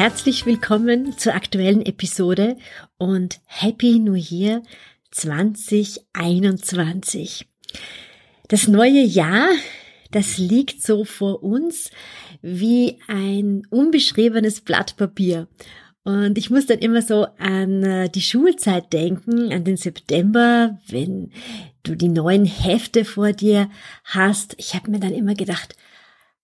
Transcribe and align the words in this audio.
Herzlich 0.00 0.46
willkommen 0.46 1.18
zur 1.18 1.34
aktuellen 1.34 1.84
Episode 1.84 2.56
und 2.96 3.38
Happy 3.44 3.98
New 3.98 4.14
Year 4.14 4.62
2021. 5.10 7.46
Das 8.48 8.66
neue 8.66 9.02
Jahr, 9.02 9.50
das 10.10 10.38
liegt 10.38 10.82
so 10.82 11.04
vor 11.04 11.42
uns 11.42 11.90
wie 12.40 12.96
ein 13.08 13.66
unbeschriebenes 13.68 14.62
Blatt 14.62 14.96
Papier. 14.96 15.48
Und 16.02 16.38
ich 16.38 16.48
muss 16.48 16.64
dann 16.64 16.78
immer 16.78 17.02
so 17.02 17.26
an 17.36 17.82
äh, 17.82 18.08
die 18.08 18.22
Schulzeit 18.22 18.94
denken, 18.94 19.52
an 19.52 19.64
den 19.64 19.76
September, 19.76 20.78
wenn 20.88 21.30
du 21.82 21.94
die 21.94 22.08
neuen 22.08 22.46
Hefte 22.46 23.04
vor 23.04 23.34
dir 23.34 23.68
hast. 24.04 24.54
Ich 24.56 24.74
habe 24.74 24.90
mir 24.90 25.00
dann 25.00 25.12
immer 25.12 25.34
gedacht, 25.34 25.76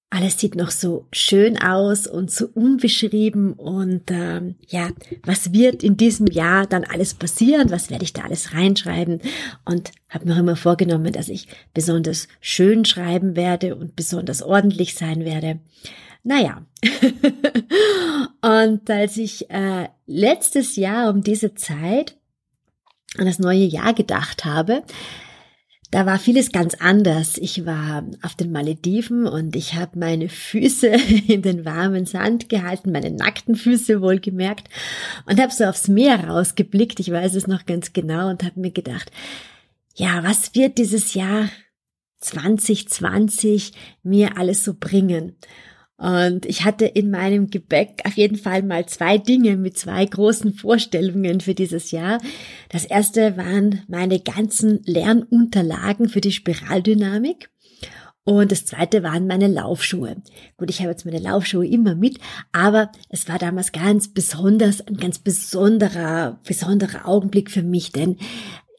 alles 0.08 0.38
sieht 0.38 0.54
noch 0.54 0.70
so 0.70 1.06
schön 1.12 1.60
aus 1.60 2.06
und 2.06 2.30
so 2.30 2.46
unbeschrieben 2.54 3.54
und 3.54 4.10
ähm, 4.10 4.54
ja, 4.68 4.90
was 5.24 5.52
wird 5.52 5.82
in 5.82 5.96
diesem 5.96 6.26
Jahr 6.28 6.66
dann 6.66 6.84
alles 6.84 7.14
passieren? 7.14 7.70
Was 7.70 7.90
werde 7.90 8.04
ich 8.04 8.12
da 8.12 8.22
alles 8.22 8.54
reinschreiben? 8.54 9.20
Und 9.64 9.90
habe 10.08 10.26
mir 10.26 10.38
immer 10.38 10.56
vorgenommen, 10.56 11.12
dass 11.12 11.28
ich 11.28 11.48
besonders 11.74 12.28
schön 12.40 12.84
schreiben 12.84 13.34
werde 13.34 13.74
und 13.74 13.96
besonders 13.96 14.42
ordentlich 14.42 14.94
sein 14.94 15.24
werde. 15.24 15.58
Naja, 16.22 16.64
und 18.42 18.88
als 18.88 19.16
ich 19.16 19.50
äh, 19.50 19.88
letztes 20.06 20.76
Jahr 20.76 21.10
um 21.10 21.22
diese 21.22 21.54
Zeit 21.54 22.16
an 23.18 23.26
das 23.26 23.38
neue 23.38 23.64
Jahr 23.64 23.92
gedacht 23.92 24.44
habe, 24.44 24.82
da 25.90 26.04
war 26.04 26.18
vieles 26.18 26.50
ganz 26.50 26.74
anders. 26.74 27.38
Ich 27.38 27.64
war 27.64 28.04
auf 28.22 28.34
den 28.34 28.50
Malediven 28.50 29.26
und 29.26 29.54
ich 29.54 29.74
habe 29.74 29.98
meine 29.98 30.28
Füße 30.28 30.88
in 31.28 31.42
den 31.42 31.64
warmen 31.64 32.06
Sand 32.06 32.48
gehalten, 32.48 32.92
meine 32.92 33.10
nackten 33.10 33.54
Füße 33.54 34.00
wohlgemerkt 34.00 34.68
und 35.26 35.40
habe 35.40 35.52
so 35.52 35.64
aufs 35.64 35.88
Meer 35.88 36.28
rausgeblickt, 36.28 37.00
ich 37.00 37.10
weiß 37.10 37.34
es 37.34 37.46
noch 37.46 37.66
ganz 37.66 37.92
genau 37.92 38.28
und 38.30 38.42
habe 38.42 38.60
mir 38.60 38.72
gedacht, 38.72 39.10
ja, 39.94 40.22
was 40.24 40.54
wird 40.54 40.78
dieses 40.78 41.14
Jahr 41.14 41.48
2020 42.20 43.72
mir 44.02 44.36
alles 44.36 44.64
so 44.64 44.74
bringen? 44.78 45.36
Und 45.98 46.44
ich 46.44 46.64
hatte 46.64 46.84
in 46.84 47.10
meinem 47.10 47.48
Gebäck 47.48 48.02
auf 48.04 48.14
jeden 48.14 48.36
Fall 48.36 48.62
mal 48.62 48.86
zwei 48.86 49.16
Dinge 49.16 49.56
mit 49.56 49.78
zwei 49.78 50.04
großen 50.04 50.52
Vorstellungen 50.52 51.40
für 51.40 51.54
dieses 51.54 51.90
Jahr. 51.90 52.20
Das 52.68 52.84
erste 52.84 53.36
waren 53.36 53.82
meine 53.88 54.20
ganzen 54.20 54.82
Lernunterlagen 54.84 56.08
für 56.08 56.20
die 56.20 56.32
Spiraldynamik. 56.32 57.48
Und 58.24 58.50
das 58.50 58.66
zweite 58.66 59.04
waren 59.04 59.28
meine 59.28 59.46
Laufschuhe. 59.46 60.16
Gut, 60.56 60.68
ich 60.68 60.80
habe 60.80 60.90
jetzt 60.90 61.06
meine 61.06 61.20
Laufschuhe 61.20 61.64
immer 61.64 61.94
mit, 61.94 62.18
aber 62.50 62.90
es 63.08 63.28
war 63.28 63.38
damals 63.38 63.70
ganz 63.70 64.08
besonders, 64.08 64.80
ein 64.80 64.96
ganz 64.96 65.20
besonderer, 65.20 66.40
besonderer 66.44 67.06
Augenblick 67.06 67.52
für 67.52 67.62
mich, 67.62 67.92
denn 67.92 68.16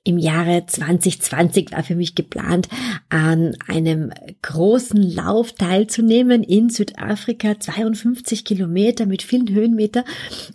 im 0.08 0.18
Jahre 0.18 0.66
2020 0.66 1.74
war 1.74 1.84
für 1.84 1.96
mich 1.96 2.16
geplant, 2.16 2.70
an 3.10 3.58
einem 3.68 4.14
großen 4.42 5.02
Lauf 5.02 5.52
teilzunehmen 5.52 6.44
in 6.44 6.70
Südafrika, 6.70 7.60
52 7.60 8.46
Kilometer 8.46 9.06
mit 9.06 9.22
vielen 9.22 9.50
Höhenmeter. 9.50 10.06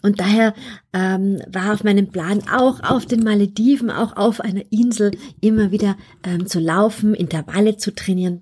Und 0.01 0.21
daher 0.21 0.55
ähm, 0.95 1.43
war 1.47 1.75
auf 1.75 1.85
meinem 1.85 2.09
Plan 2.09 2.43
auch 2.51 2.83
auf 2.83 3.05
den 3.05 3.23
Malediven, 3.23 3.91
auch 3.91 4.17
auf 4.17 4.41
einer 4.41 4.63
Insel 4.71 5.11
immer 5.43 5.71
wieder 5.71 5.99
ähm, 6.25 6.47
zu 6.47 6.59
laufen, 6.59 7.15
Intervalle 7.15 7.77
zu 7.77 7.95
trainieren. 7.95 8.41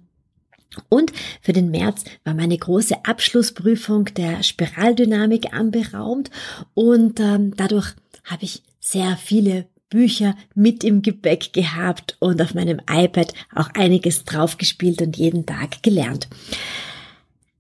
Und 0.89 1.11
für 1.43 1.53
den 1.53 1.73
März 1.73 2.05
war 2.23 2.35
meine 2.35 2.57
große 2.57 3.05
Abschlussprüfung 3.05 4.05
der 4.17 4.45
Spiraldynamik 4.45 5.53
anberaumt 5.53 6.31
und 6.75 7.19
ähm, 7.19 7.57
dadurch 7.57 7.95
habe 8.23 8.45
ich 8.45 8.63
sehr 8.79 9.17
viele 9.17 9.67
Bücher 9.91 10.35
mit 10.55 10.85
im 10.85 11.03
Gepäck 11.03 11.53
gehabt 11.53 12.17
und 12.21 12.41
auf 12.41 12.55
meinem 12.55 12.81
iPad 12.89 13.35
auch 13.55 13.69
einiges 13.75 14.25
draufgespielt 14.25 15.03
und 15.03 15.17
jeden 15.17 15.45
Tag 15.45 15.83
gelernt. 15.83 16.29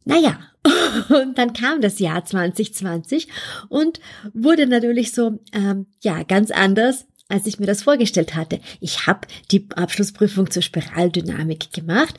Naja, 0.04 0.38
und 1.08 1.36
dann 1.36 1.52
kam 1.52 1.80
das 1.80 1.98
Jahr 1.98 2.24
2020 2.24 3.28
und 3.68 4.00
wurde 4.32 4.66
natürlich 4.66 5.12
so, 5.12 5.38
ähm, 5.52 5.86
ja, 6.00 6.22
ganz 6.22 6.50
anders, 6.50 7.06
als 7.28 7.46
ich 7.46 7.58
mir 7.58 7.66
das 7.66 7.82
vorgestellt 7.82 8.34
hatte. 8.34 8.60
Ich 8.80 9.06
habe 9.06 9.28
die 9.50 9.66
Abschlussprüfung 9.74 10.50
zur 10.50 10.62
Spiraldynamik 10.62 11.72
gemacht 11.72 12.14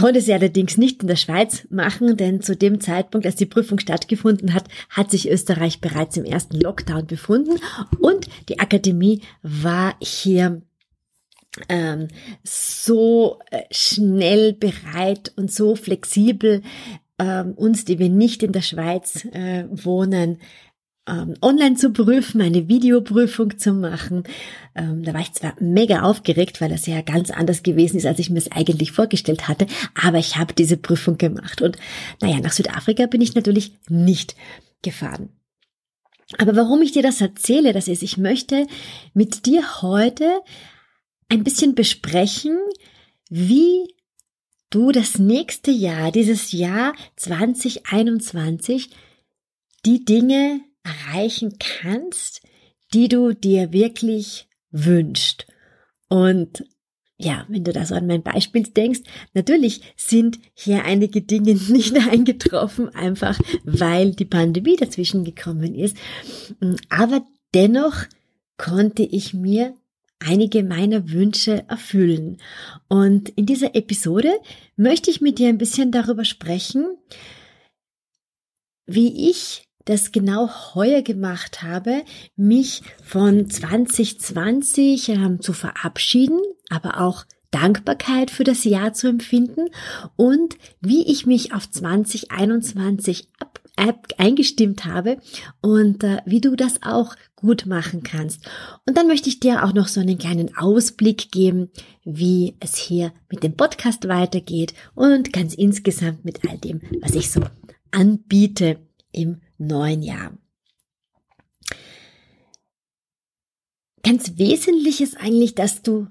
konnte 0.00 0.22
sie 0.22 0.32
allerdings 0.32 0.78
nicht 0.78 1.02
in 1.02 1.08
der 1.08 1.16
Schweiz 1.16 1.66
machen, 1.68 2.16
denn 2.16 2.40
zu 2.40 2.56
dem 2.56 2.80
Zeitpunkt, 2.80 3.26
als 3.26 3.36
die 3.36 3.46
Prüfung 3.46 3.78
stattgefunden 3.78 4.54
hat, 4.54 4.64
hat 4.88 5.10
sich 5.10 5.30
Österreich 5.30 5.82
bereits 5.82 6.16
im 6.16 6.24
ersten 6.24 6.58
Lockdown 6.58 7.06
befunden 7.06 7.60
und 8.00 8.26
die 8.48 8.58
Akademie 8.58 9.20
war 9.42 9.94
hier 10.00 10.62
ähm, 11.68 12.08
so 12.44 13.40
äh, 13.50 13.62
schnell 13.70 14.54
bereit 14.54 15.32
und 15.36 15.52
so 15.52 15.76
flexibel, 15.76 16.62
ähm, 17.18 17.52
uns, 17.52 17.84
die 17.84 17.98
wir 17.98 18.08
nicht 18.08 18.42
in 18.42 18.52
der 18.52 18.62
Schweiz 18.62 19.26
äh, 19.32 19.66
wohnen, 19.70 20.38
ähm, 21.06 21.34
online 21.42 21.76
zu 21.76 21.92
prüfen, 21.92 22.40
eine 22.40 22.68
Videoprüfung 22.68 23.58
zu 23.58 23.72
machen. 23.72 24.24
Ähm, 24.74 25.02
da 25.02 25.14
war 25.14 25.20
ich 25.20 25.32
zwar 25.32 25.54
mega 25.60 26.02
aufgeregt, 26.02 26.60
weil 26.60 26.68
das 26.68 26.86
ja 26.86 27.00
ganz 27.00 27.30
anders 27.30 27.62
gewesen 27.62 27.96
ist, 27.96 28.06
als 28.06 28.18
ich 28.18 28.30
mir 28.30 28.38
es 28.38 28.52
eigentlich 28.52 28.92
vorgestellt 28.92 29.48
hatte, 29.48 29.66
aber 30.00 30.18
ich 30.18 30.36
habe 30.36 30.54
diese 30.54 30.76
Prüfung 30.76 31.18
gemacht. 31.18 31.62
Und 31.62 31.78
naja, 32.20 32.40
nach 32.40 32.52
Südafrika 32.52 33.06
bin 33.06 33.20
ich 33.20 33.34
natürlich 33.34 33.72
nicht 33.88 34.36
gefahren. 34.82 35.30
Aber 36.38 36.54
warum 36.54 36.80
ich 36.82 36.92
dir 36.92 37.02
das 37.02 37.20
erzähle, 37.20 37.72
das 37.72 37.88
ist, 37.88 38.02
ich 38.02 38.16
möchte 38.16 38.66
mit 39.14 39.46
dir 39.46 39.82
heute 39.82 40.40
ein 41.28 41.42
bisschen 41.44 41.74
besprechen, 41.74 42.56
wie 43.28 43.94
du 44.70 44.92
das 44.92 45.18
nächste 45.18 45.72
Jahr, 45.72 46.12
dieses 46.12 46.52
Jahr 46.52 46.94
2021, 47.16 48.90
die 49.84 50.04
Dinge 50.04 50.60
erreichen 50.82 51.56
kannst, 51.58 52.42
die 52.92 53.08
du 53.08 53.32
dir 53.32 53.72
wirklich 53.72 54.48
wünschst. 54.70 55.46
Und 56.08 56.64
ja, 57.18 57.44
wenn 57.48 57.64
du 57.64 57.72
da 57.72 57.84
so 57.84 57.94
an 57.94 58.06
mein 58.06 58.22
Beispiel 58.22 58.62
denkst, 58.62 59.00
natürlich 59.34 59.82
sind 59.96 60.38
hier 60.54 60.84
einige 60.84 61.20
Dinge 61.20 61.54
nicht 61.68 61.96
eingetroffen, 61.96 62.88
einfach 62.94 63.38
weil 63.64 64.12
die 64.12 64.24
Pandemie 64.24 64.76
dazwischen 64.76 65.24
gekommen 65.24 65.74
ist. 65.74 65.96
Aber 66.88 67.26
dennoch 67.54 68.04
konnte 68.56 69.02
ich 69.02 69.34
mir 69.34 69.74
einige 70.18 70.62
meiner 70.62 71.10
Wünsche 71.10 71.64
erfüllen. 71.68 72.38
Und 72.88 73.30
in 73.30 73.46
dieser 73.46 73.74
Episode 73.74 74.32
möchte 74.76 75.10
ich 75.10 75.20
mit 75.20 75.38
dir 75.38 75.48
ein 75.48 75.58
bisschen 75.58 75.92
darüber 75.92 76.24
sprechen, 76.24 76.86
wie 78.86 79.30
ich 79.30 79.69
das 79.90 80.12
genau 80.12 80.48
heuer 80.74 81.02
gemacht 81.02 81.62
habe, 81.62 82.04
mich 82.36 82.82
von 83.02 83.50
2020 83.50 85.08
ähm, 85.08 85.40
zu 85.40 85.52
verabschieden, 85.52 86.38
aber 86.68 87.00
auch 87.00 87.24
Dankbarkeit 87.50 88.30
für 88.30 88.44
das 88.44 88.62
Jahr 88.62 88.92
zu 88.92 89.08
empfinden 89.08 89.66
und 90.14 90.56
wie 90.80 91.02
ich 91.10 91.26
mich 91.26 91.52
auf 91.52 91.68
2021 91.68 93.30
ab, 93.40 93.60
ab, 93.74 94.06
eingestimmt 94.16 94.84
habe 94.84 95.18
und 95.60 96.04
äh, 96.04 96.18
wie 96.24 96.40
du 96.40 96.54
das 96.54 96.84
auch 96.84 97.16
gut 97.34 97.66
machen 97.66 98.04
kannst. 98.04 98.48
Und 98.86 98.96
dann 98.96 99.08
möchte 99.08 99.28
ich 99.28 99.40
dir 99.40 99.64
auch 99.64 99.72
noch 99.72 99.88
so 99.88 100.00
einen 100.00 100.18
kleinen 100.18 100.56
Ausblick 100.56 101.32
geben, 101.32 101.70
wie 102.04 102.54
es 102.60 102.76
hier 102.76 103.12
mit 103.28 103.42
dem 103.42 103.56
Podcast 103.56 104.06
weitergeht 104.06 104.72
und 104.94 105.32
ganz 105.32 105.54
insgesamt 105.54 106.24
mit 106.24 106.48
all 106.48 106.58
dem, 106.58 106.80
was 107.00 107.16
ich 107.16 107.28
so 107.32 107.40
anbiete 107.90 108.78
im 109.10 109.40
neuen 109.60 110.02
Jahr. 110.02 110.36
Ganz 114.02 114.38
wesentlich 114.38 115.00
ist 115.00 115.16
eigentlich, 115.18 115.54
dass 115.54 115.82
du 115.82 116.08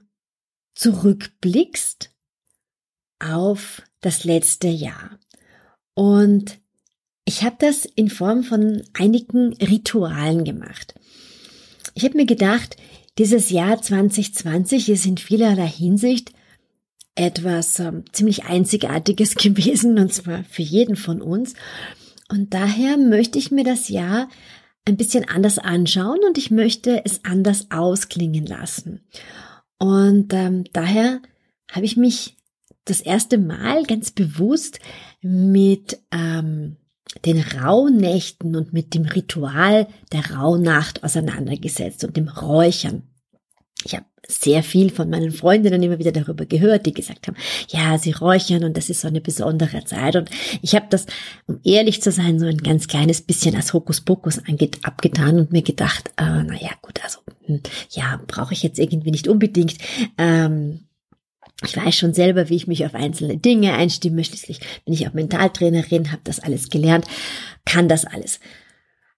zurückblickst 0.75 2.11
auf 3.19 3.81
das 4.01 4.23
letzte 4.23 4.67
Jahr. 4.67 5.19
Und 5.93 6.59
ich 7.25 7.43
habe 7.43 7.57
das 7.59 7.85
in 7.85 8.09
Form 8.09 8.43
von 8.43 8.83
einigen 8.93 9.53
Ritualen 9.53 10.45
gemacht. 10.45 10.95
ich 11.93 12.03
habe 12.05 12.15
mir 12.17 12.25
gedacht, 12.25 12.77
dieses 13.17 13.49
Jahr 13.49 13.81
2020 13.81 14.87
ist 14.89 15.05
in 15.05 15.17
vielerlei 15.17 15.67
Hinsicht 15.67 16.31
etwas 17.15 17.79
ähm, 17.79 18.05
ziemlich 18.13 18.45
Einzigartiges 18.45 19.35
gewesen, 19.35 19.99
und 19.99 20.13
zwar 20.13 20.43
für 20.45 20.61
jeden 20.61 20.95
von 20.95 21.21
uns. 21.21 21.53
Und 22.29 22.53
daher 22.53 22.97
möchte 22.97 23.37
ich 23.39 23.51
mir 23.51 23.63
das 23.63 23.89
Jahr 23.89 24.29
ein 24.85 24.97
bisschen 24.97 25.27
anders 25.27 25.59
anschauen 25.59 26.19
und 26.27 26.37
ich 26.37 26.51
möchte 26.51 27.03
es 27.05 27.25
anders 27.25 27.67
ausklingen 27.71 28.45
lassen. 28.45 29.01
Und 29.77 30.33
ähm, 30.33 30.63
daher 30.73 31.21
habe 31.71 31.85
ich 31.85 31.97
mich 31.97 32.37
das 32.85 33.01
erste 33.01 33.37
Mal 33.37 33.83
ganz 33.83 34.11
bewusst 34.11 34.79
mit 35.21 35.99
ähm, 36.11 36.77
den 37.25 37.41
Rauhnächten 37.41 38.55
und 38.55 38.73
mit 38.73 38.93
dem 38.93 39.05
Ritual 39.05 39.87
der 40.11 40.31
Rauhnacht 40.31 41.03
auseinandergesetzt 41.03 42.03
und 42.03 42.17
dem 42.17 42.27
Räuchern. 42.27 43.03
Ich 43.83 43.95
habe 43.95 44.05
sehr 44.29 44.63
viel 44.63 44.91
von 44.91 45.09
meinen 45.09 45.31
Freundinnen 45.31 45.81
immer 45.81 45.99
wieder 45.99 46.11
darüber 46.11 46.45
gehört, 46.45 46.85
die 46.85 46.93
gesagt 46.93 47.27
haben, 47.27 47.35
ja, 47.69 47.97
sie 47.97 48.11
räuchern 48.11 48.63
und 48.63 48.77
das 48.77 48.89
ist 48.89 49.01
so 49.01 49.07
eine 49.07 49.21
besondere 49.21 49.83
Zeit. 49.85 50.15
Und 50.15 50.29
ich 50.61 50.75
habe 50.75 50.85
das, 50.89 51.07
um 51.47 51.59
ehrlich 51.63 52.01
zu 52.01 52.11
sein, 52.11 52.39
so 52.39 52.45
ein 52.45 52.57
ganz 52.57 52.87
kleines 52.87 53.21
bisschen 53.21 53.55
als 53.55 53.73
Hokuspokus 53.73 54.41
abgetan 54.83 55.39
und 55.39 55.51
mir 55.51 55.63
gedacht, 55.63 56.11
äh, 56.17 56.43
naja, 56.43 56.71
gut, 56.81 57.03
also 57.03 57.19
hm, 57.45 57.61
ja, 57.89 58.21
brauche 58.27 58.53
ich 58.53 58.61
jetzt 58.61 58.79
irgendwie 58.79 59.11
nicht 59.11 59.27
unbedingt. 59.27 59.75
Ähm, 60.17 60.81
ich 61.65 61.75
weiß 61.75 61.95
schon 61.95 62.13
selber, 62.13 62.49
wie 62.49 62.55
ich 62.55 62.67
mich 62.67 62.85
auf 62.85 62.95
einzelne 62.95 63.37
Dinge 63.37 63.73
einstimme. 63.73 64.23
Schließlich 64.23 64.59
bin 64.85 64.93
ich 64.93 65.07
auch 65.07 65.13
Mentaltrainerin, 65.13 66.11
habe 66.11 66.21
das 66.23 66.39
alles 66.39 66.69
gelernt, 66.69 67.05
kann 67.65 67.89
das 67.89 68.05
alles. 68.05 68.39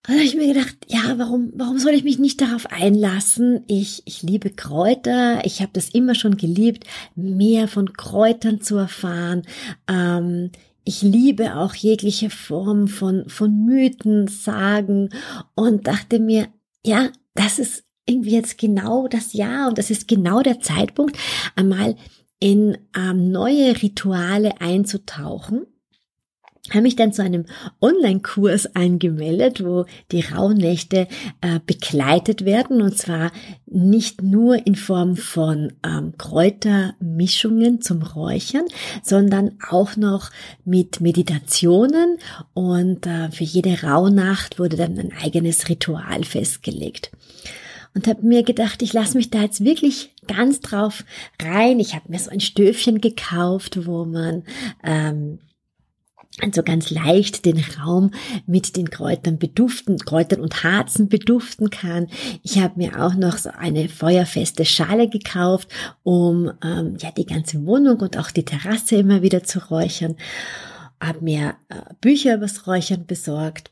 Und 0.07 0.15
da 0.15 0.19
habe 0.19 0.23
ich 0.23 0.35
mir 0.35 0.51
gedacht, 0.51 0.75
ja, 0.87 1.17
warum, 1.17 1.51
warum 1.53 1.77
soll 1.77 1.93
ich 1.93 2.03
mich 2.03 2.17
nicht 2.17 2.41
darauf 2.41 2.65
einlassen? 2.71 3.63
Ich, 3.67 4.01
ich 4.05 4.23
liebe 4.23 4.49
Kräuter, 4.49 5.45
ich 5.45 5.61
habe 5.61 5.71
das 5.73 5.89
immer 5.89 6.15
schon 6.15 6.37
geliebt, 6.37 6.85
mehr 7.15 7.67
von 7.67 7.93
Kräutern 7.93 8.61
zu 8.61 8.77
erfahren. 8.77 9.43
Ähm, 9.87 10.51
ich 10.83 11.03
liebe 11.03 11.55
auch 11.55 11.75
jegliche 11.75 12.31
Form 12.31 12.87
von, 12.87 13.29
von 13.29 13.65
Mythen, 13.65 14.27
Sagen 14.27 15.09
und 15.53 15.85
dachte 15.85 16.19
mir, 16.19 16.47
ja, 16.83 17.09
das 17.35 17.59
ist 17.59 17.83
irgendwie 18.07 18.31
jetzt 18.31 18.57
genau 18.57 19.07
das 19.07 19.33
Jahr 19.33 19.69
und 19.69 19.77
das 19.77 19.91
ist 19.91 20.07
genau 20.07 20.41
der 20.41 20.59
Zeitpunkt, 20.59 21.15
einmal 21.55 21.95
in 22.39 22.75
ähm, 22.97 23.31
neue 23.31 23.79
Rituale 23.83 24.59
einzutauchen 24.59 25.67
habe 26.71 26.83
mich 26.83 26.95
dann 26.95 27.13
zu 27.13 27.21
einem 27.21 27.45
Online-Kurs 27.81 28.75
angemeldet, 28.75 29.63
wo 29.63 29.85
die 30.11 30.21
Rauhnächte 30.21 31.07
äh, 31.41 31.59
begleitet 31.65 32.45
werden. 32.45 32.81
Und 32.81 32.97
zwar 32.97 33.31
nicht 33.65 34.21
nur 34.21 34.65
in 34.65 34.75
Form 34.75 35.15
von 35.15 35.73
ähm, 35.85 36.13
Kräutermischungen 36.17 37.81
zum 37.81 38.01
Räuchern, 38.01 38.65
sondern 39.03 39.57
auch 39.69 39.95
noch 39.95 40.29
mit 40.65 41.01
Meditationen. 41.01 42.17
Und 42.53 43.07
äh, 43.07 43.31
für 43.31 43.43
jede 43.43 43.83
Rauhnacht 43.83 44.59
wurde 44.59 44.77
dann 44.77 44.97
ein 44.97 45.13
eigenes 45.21 45.69
Ritual 45.69 46.23
festgelegt. 46.23 47.11
Und 47.93 48.07
habe 48.07 48.25
mir 48.25 48.43
gedacht, 48.43 48.81
ich 48.81 48.93
lasse 48.93 49.17
mich 49.17 49.31
da 49.31 49.41
jetzt 49.41 49.65
wirklich 49.65 50.13
ganz 50.25 50.61
drauf 50.61 51.03
rein. 51.41 51.79
Ich 51.79 51.93
habe 51.93 52.09
mir 52.09 52.19
so 52.19 52.29
ein 52.29 52.39
Stöfchen 52.39 53.01
gekauft, 53.01 53.85
wo 53.85 54.05
man 54.05 54.43
ähm, 54.83 55.39
also 56.39 56.63
ganz 56.63 56.89
leicht 56.89 57.45
den 57.45 57.59
Raum 57.59 58.11
mit 58.45 58.77
den 58.77 58.89
Kräutern 58.89 59.37
beduften, 59.37 59.97
Kräutern 59.97 60.39
und 60.39 60.63
Harzen 60.63 61.09
beduften 61.09 61.69
kann. 61.69 62.07
Ich 62.41 62.59
habe 62.59 62.79
mir 62.79 63.03
auch 63.03 63.15
noch 63.15 63.37
so 63.37 63.49
eine 63.49 63.89
feuerfeste 63.89 64.65
Schale 64.65 65.09
gekauft, 65.09 65.67
um 66.03 66.51
ähm, 66.63 66.95
ja 66.99 67.11
die 67.11 67.25
ganze 67.25 67.65
Wohnung 67.65 67.99
und 67.99 68.17
auch 68.17 68.31
die 68.31 68.45
Terrasse 68.45 68.95
immer 68.95 69.21
wieder 69.21 69.43
zu 69.43 69.59
räuchern. 69.69 70.15
Habe 71.01 71.21
mir 71.21 71.55
äh, 71.69 71.93
Bücher 71.99 72.35
übers 72.35 72.65
Räuchern 72.65 73.05
besorgt 73.05 73.71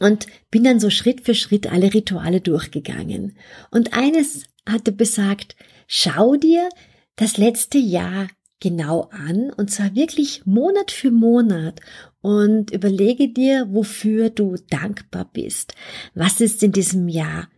und 0.00 0.26
bin 0.50 0.64
dann 0.64 0.80
so 0.80 0.90
Schritt 0.90 1.22
für 1.22 1.34
Schritt 1.34 1.70
alle 1.70 1.94
Rituale 1.94 2.40
durchgegangen. 2.40 3.36
Und 3.70 3.94
eines 3.94 4.44
hatte 4.68 4.92
besagt, 4.92 5.56
schau 5.86 6.36
dir 6.36 6.68
das 7.16 7.36
letzte 7.36 7.78
Jahr 7.78 8.28
genau 8.60 9.08
an 9.10 9.50
und 9.56 9.70
zwar 9.70 9.94
wirklich 9.94 10.46
Monat 10.46 10.90
für 10.90 11.10
Monat 11.10 11.80
und 12.20 12.70
überlege 12.70 13.28
dir, 13.28 13.68
wofür 13.70 14.30
du 14.30 14.56
dankbar 14.70 15.30
bist. 15.32 15.74
Was 16.14 16.40
ist 16.40 16.62
in 16.62 16.72
diesem 16.72 17.08
Jahr 17.08 17.48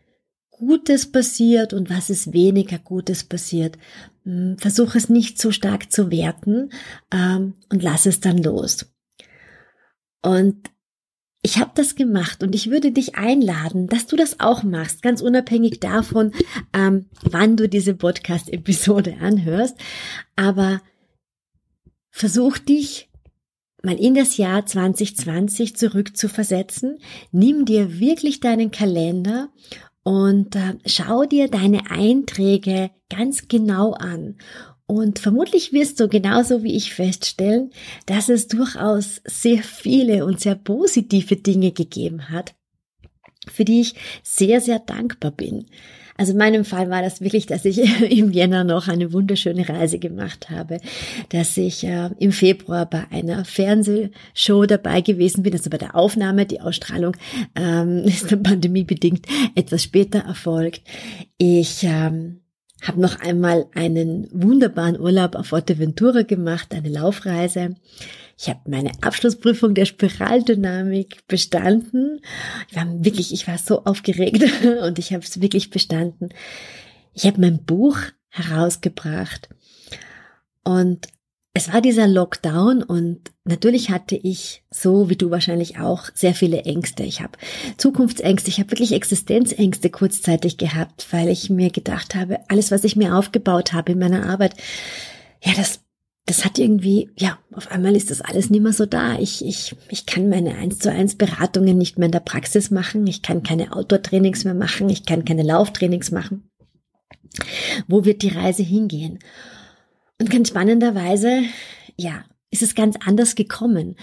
Gutes 0.61 1.11
passiert 1.11 1.73
und 1.73 1.88
was 1.88 2.11
ist 2.11 2.35
weniger 2.35 2.79
Gutes 2.79 3.25
passiert. 3.25 3.79
Hm, 4.25 4.58
versuch 4.58 4.94
es 4.94 5.08
nicht 5.08 5.41
so 5.41 5.52
stark 5.52 5.91
zu 5.91 6.11
werten 6.11 6.70
ähm, 7.11 7.55
und 7.70 7.82
lass 7.82 8.05
es 8.05 8.20
dann 8.20 8.37
los. 8.37 8.93
Und 10.23 10.70
ich 11.41 11.58
habe 11.58 11.70
das 11.75 11.94
gemacht 11.94 12.43
und 12.43 12.55
ich 12.55 12.70
würde 12.70 12.93
dich 12.93 13.14
einladen, 13.14 13.87
dass 13.87 14.06
du 14.06 14.17
das 14.17 14.41
auch 14.41 14.62
machst, 14.62 15.00
ganz 15.00 15.23
unabhängig 15.23 15.81
davon, 15.81 16.32
ähm, 16.75 17.06
wann 17.23 17.56
du 17.56 17.67
diese 17.67 17.94
Podcast-Episode 17.94 19.17
anhörst. 19.20 19.79
Aber 20.37 20.82
versuch 22.11 22.59
dich 22.59 23.09
mal 23.83 23.99
in 23.99 24.15
das 24.15 24.37
Jahr 24.37 24.67
2020 24.67 25.77
zurückzuversetzen. 25.77 26.99
Nimm 27.33 27.65
dir 27.65 27.99
wirklich 27.99 28.41
deinen 28.41 28.71
Kalender 28.71 29.49
und 30.03 30.57
äh, 30.57 30.77
schau 30.87 31.25
dir 31.25 31.49
deine 31.49 31.91
Einträge 31.91 32.91
ganz 33.09 33.49
genau 33.49 33.93
an 33.93 34.37
und 34.91 35.21
vermutlich 35.21 35.73
wirst 35.73 36.01
du 36.01 36.09
genauso 36.09 36.65
wie 36.65 36.75
ich 36.75 36.93
feststellen, 36.93 37.71
dass 38.07 38.29
es 38.29 38.49
durchaus 38.49 39.21
sehr 39.25 39.62
viele 39.62 40.25
und 40.27 40.41
sehr 40.41 40.57
positive 40.57 41.37
Dinge 41.37 41.71
gegeben 41.71 42.29
hat, 42.29 42.57
für 43.47 43.65
die 43.65 43.83
ich 43.83 43.95
sehr, 44.25 44.61
sehr 44.61 44.81
dankbar 44.81 45.31
bin. 45.31 45.67
Also 46.21 46.33
in 46.33 46.39
meinem 46.39 46.67
Fall 46.67 46.91
war 46.91 47.01
das 47.01 47.23
wirklich, 47.23 47.47
dass 47.47 47.65
ich 47.65 47.79
im 48.11 48.31
Jänner 48.31 48.63
noch 48.63 48.89
eine 48.89 49.15
wunderschöne 49.15 49.67
Reise 49.67 49.99
gemacht 49.99 50.51
habe, 50.51 50.77
dass 51.31 51.57
ich 51.57 51.83
äh, 51.85 52.11
im 52.19 52.31
Februar 52.31 52.85
bei 52.85 53.05
einer 53.11 53.47
Fernsehshow 53.47 54.67
dabei 54.67 55.01
gewesen 55.01 55.43
bin, 55.43 55.55
also 55.55 55.71
bei 55.71 55.79
der 55.79 55.95
Aufnahme, 55.95 56.45
die 56.45 56.61
Ausstrahlung 56.61 57.17
ähm, 57.57 58.01
ist 58.05 58.29
pandemiebedingt 58.43 59.27
etwas 59.55 59.83
später 59.83 60.19
erfolgt. 60.19 60.83
Ich 61.39 61.85
ähm, 61.85 62.39
habe 62.83 63.01
noch 63.01 63.21
einmal 63.21 63.67
einen 63.75 64.29
wunderbaren 64.33 64.99
Urlaub 64.99 65.35
auf 65.35 65.49
Fuerteventura 65.49 66.23
gemacht, 66.23 66.75
eine 66.75 66.89
Laufreise. 66.89 67.77
Ich 68.39 68.49
habe 68.49 68.61
meine 68.71 68.93
Abschlussprüfung 69.03 69.75
der 69.75 69.85
Spiraldynamik 69.85 71.27
bestanden. 71.29 72.21
Ich 72.71 72.77
war 72.77 72.87
wirklich, 73.05 73.35
ich 73.35 73.47
war 73.47 73.59
so 73.59 73.85
aufgeregt 73.85 74.43
und 74.83 74.99
ich 74.99 75.13
habe 75.13 75.23
es 75.23 75.43
wirklich 75.43 75.71
bestanden. 75.71 76.31
Ich 77.13 77.27
habe 77.27 77.41
mein 77.41 77.63
Buch 77.65 77.99
herausgebracht 78.29 79.49
und 80.65 81.09
es 81.52 81.73
war 81.73 81.80
dieser 81.80 82.07
Lockdown 82.07 82.83
und 82.83 83.33
natürlich 83.45 83.90
hatte 83.90 84.14
ich, 84.14 84.62
so 84.71 85.11
wie 85.11 85.16
du 85.16 85.30
wahrscheinlich 85.30 85.80
auch, 85.80 86.04
sehr 86.14 86.35
viele 86.35 86.62
Ängste. 86.62 87.02
Ich 87.02 87.21
habe 87.21 87.33
Zukunftsängste, 87.76 88.50
ich 88.50 88.61
habe 88.61 88.71
wirklich 88.71 88.92
Existenzängste 88.92 89.90
kurzzeitig 89.90 90.59
gehabt, 90.59 91.09
weil 91.11 91.28
ich 91.28 91.50
mir 91.50 91.71
gedacht 91.71 92.14
habe, 92.14 92.38
alles, 92.49 92.71
was 92.71 92.85
ich 92.85 92.95
mir 92.95 93.16
aufgebaut 93.16 93.73
habe 93.73 93.92
in 93.92 93.99
meiner 93.99 94.26
Arbeit, 94.26 94.54
ja, 95.42 95.52
das, 95.57 95.80
das 96.25 96.45
hat 96.45 96.61
irgendwie, 96.61 97.11
ja, 97.19 97.38
auf 97.52 97.73
einmal 97.73 97.97
ist 97.97 98.12
das 98.12 98.21
alles 98.21 98.49
nicht 98.50 98.62
mehr 98.62 98.73
so 98.73 98.87
da. 98.87 99.19
Ich, 99.19 99.45
ich, 99.45 99.75
ich 99.88 100.07
kann 100.07 100.28
meine 100.28 100.54
eins 100.54 100.78
zu 100.78 100.92
eins 100.92 101.16
Beratungen 101.16 101.76
nicht 101.76 101.99
mehr 101.99 102.07
in 102.07 102.12
der 102.12 102.21
Praxis 102.21 102.71
machen. 102.71 103.04
Ich 103.09 103.23
kann 103.23 103.42
keine 103.42 103.73
Outdoor-Trainings 103.73 104.45
mehr 104.45 104.54
machen. 104.54 104.88
Ich 104.88 105.04
kann 105.04 105.25
keine 105.25 105.42
Lauftrainings 105.42 106.12
machen. 106.12 106.49
Wo 107.88 108.04
wird 108.04 108.23
die 108.23 108.28
Reise 108.28 108.62
hingehen? 108.62 109.19
Und 110.21 110.31
ganz 110.31 110.49
spannenderweise, 110.49 111.43
ja, 111.97 112.25
ist 112.50 112.62
es 112.62 112.75
ganz 112.75 112.97
anders 113.05 113.35
gekommen. 113.35 113.97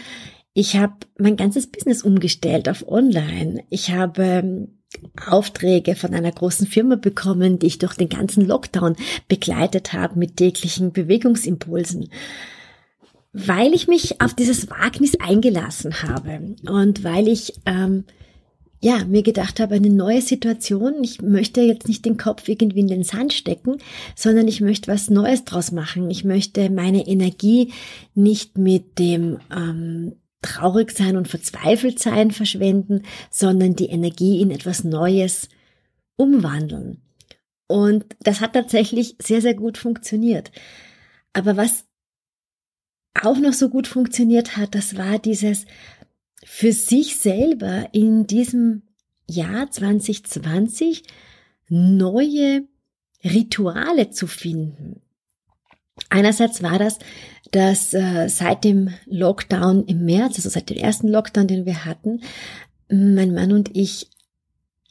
Ich 0.53 0.75
habe 0.75 0.95
mein 1.19 1.37
ganzes 1.37 1.67
Business 1.67 2.01
umgestellt 2.01 2.67
auf 2.67 2.87
Online. 2.87 3.63
Ich 3.69 3.91
habe 3.91 4.23
ähm, 4.23 4.79
Aufträge 5.27 5.95
von 5.95 6.13
einer 6.13 6.31
großen 6.31 6.65
Firma 6.65 6.95
bekommen, 6.95 7.59
die 7.59 7.67
ich 7.67 7.77
durch 7.77 7.93
den 7.93 8.09
ganzen 8.09 8.45
Lockdown 8.45 8.95
begleitet 9.27 9.93
habe 9.93 10.17
mit 10.17 10.37
täglichen 10.37 10.91
Bewegungsimpulsen 10.91 12.09
weil 13.33 13.73
ich 13.73 13.87
mich 13.87 14.19
auf 14.19 14.33
dieses 14.33 14.69
Wagnis 14.69 15.19
eingelassen 15.19 16.01
habe 16.01 16.55
und 16.65 17.03
weil 17.03 17.27
ich 17.27 17.53
ähm, 17.67 18.05
ja, 18.79 19.03
mir 19.05 19.23
gedacht 19.23 19.59
habe, 19.59 19.75
eine 19.75 19.89
neue 19.89 20.21
Situation. 20.21 21.03
Ich 21.03 21.21
möchte 21.21 21.61
jetzt 21.61 21.87
nicht 21.87 22.05
den 22.05 22.17
Kopf 22.17 22.47
irgendwie 22.47 22.81
in 22.81 22.87
den 22.87 23.03
Sand 23.03 23.33
stecken, 23.33 23.77
sondern 24.15 24.47
ich 24.47 24.61
möchte 24.61 24.91
was 24.91 25.09
Neues 25.09 25.45
draus 25.45 25.71
machen. 25.71 26.11
Ich 26.11 26.23
möchte 26.23 26.69
meine 26.69 27.07
Energie 27.07 27.73
nicht 28.13 28.57
mit 28.57 28.99
dem 28.99 29.39
ähm, 29.55 30.15
traurig 30.41 30.91
sein 30.91 31.17
und 31.17 31.27
verzweifelt 31.27 31.99
sein 31.99 32.31
verschwenden, 32.31 33.03
sondern 33.31 33.75
die 33.75 33.87
Energie 33.87 34.41
in 34.41 34.51
etwas 34.51 34.83
Neues 34.83 35.49
umwandeln. 36.15 37.01
Und 37.67 38.05
das 38.19 38.41
hat 38.41 38.53
tatsächlich 38.53 39.15
sehr, 39.21 39.41
sehr 39.41 39.55
gut 39.55 39.77
funktioniert. 39.77 40.51
Aber 41.33 41.57
was 41.57 41.85
auch 43.21 43.37
noch 43.37 43.53
so 43.53 43.69
gut 43.69 43.87
funktioniert 43.87 44.57
hat, 44.57 44.75
das 44.75 44.95
war 44.97 45.19
dieses 45.19 45.65
für 46.45 46.71
sich 46.71 47.17
selber 47.17 47.89
in 47.93 48.27
diesem 48.27 48.83
Jahr 49.29 49.69
2020 49.69 51.03
neue 51.69 52.63
Rituale 53.23 54.09
zu 54.11 54.27
finden. 54.27 55.01
Einerseits 56.09 56.61
war 56.61 56.79
das, 56.79 56.99
dass 57.51 57.93
äh, 57.93 58.27
seit 58.29 58.63
dem 58.63 58.89
Lockdown 59.05 59.85
im 59.85 60.05
März, 60.05 60.35
also 60.37 60.49
seit 60.49 60.69
dem 60.69 60.77
ersten 60.77 61.07
Lockdown, 61.07 61.47
den 61.47 61.65
wir 61.65 61.85
hatten, 61.85 62.21
mein 62.89 63.33
Mann 63.33 63.51
und 63.51 63.75
ich 63.75 64.09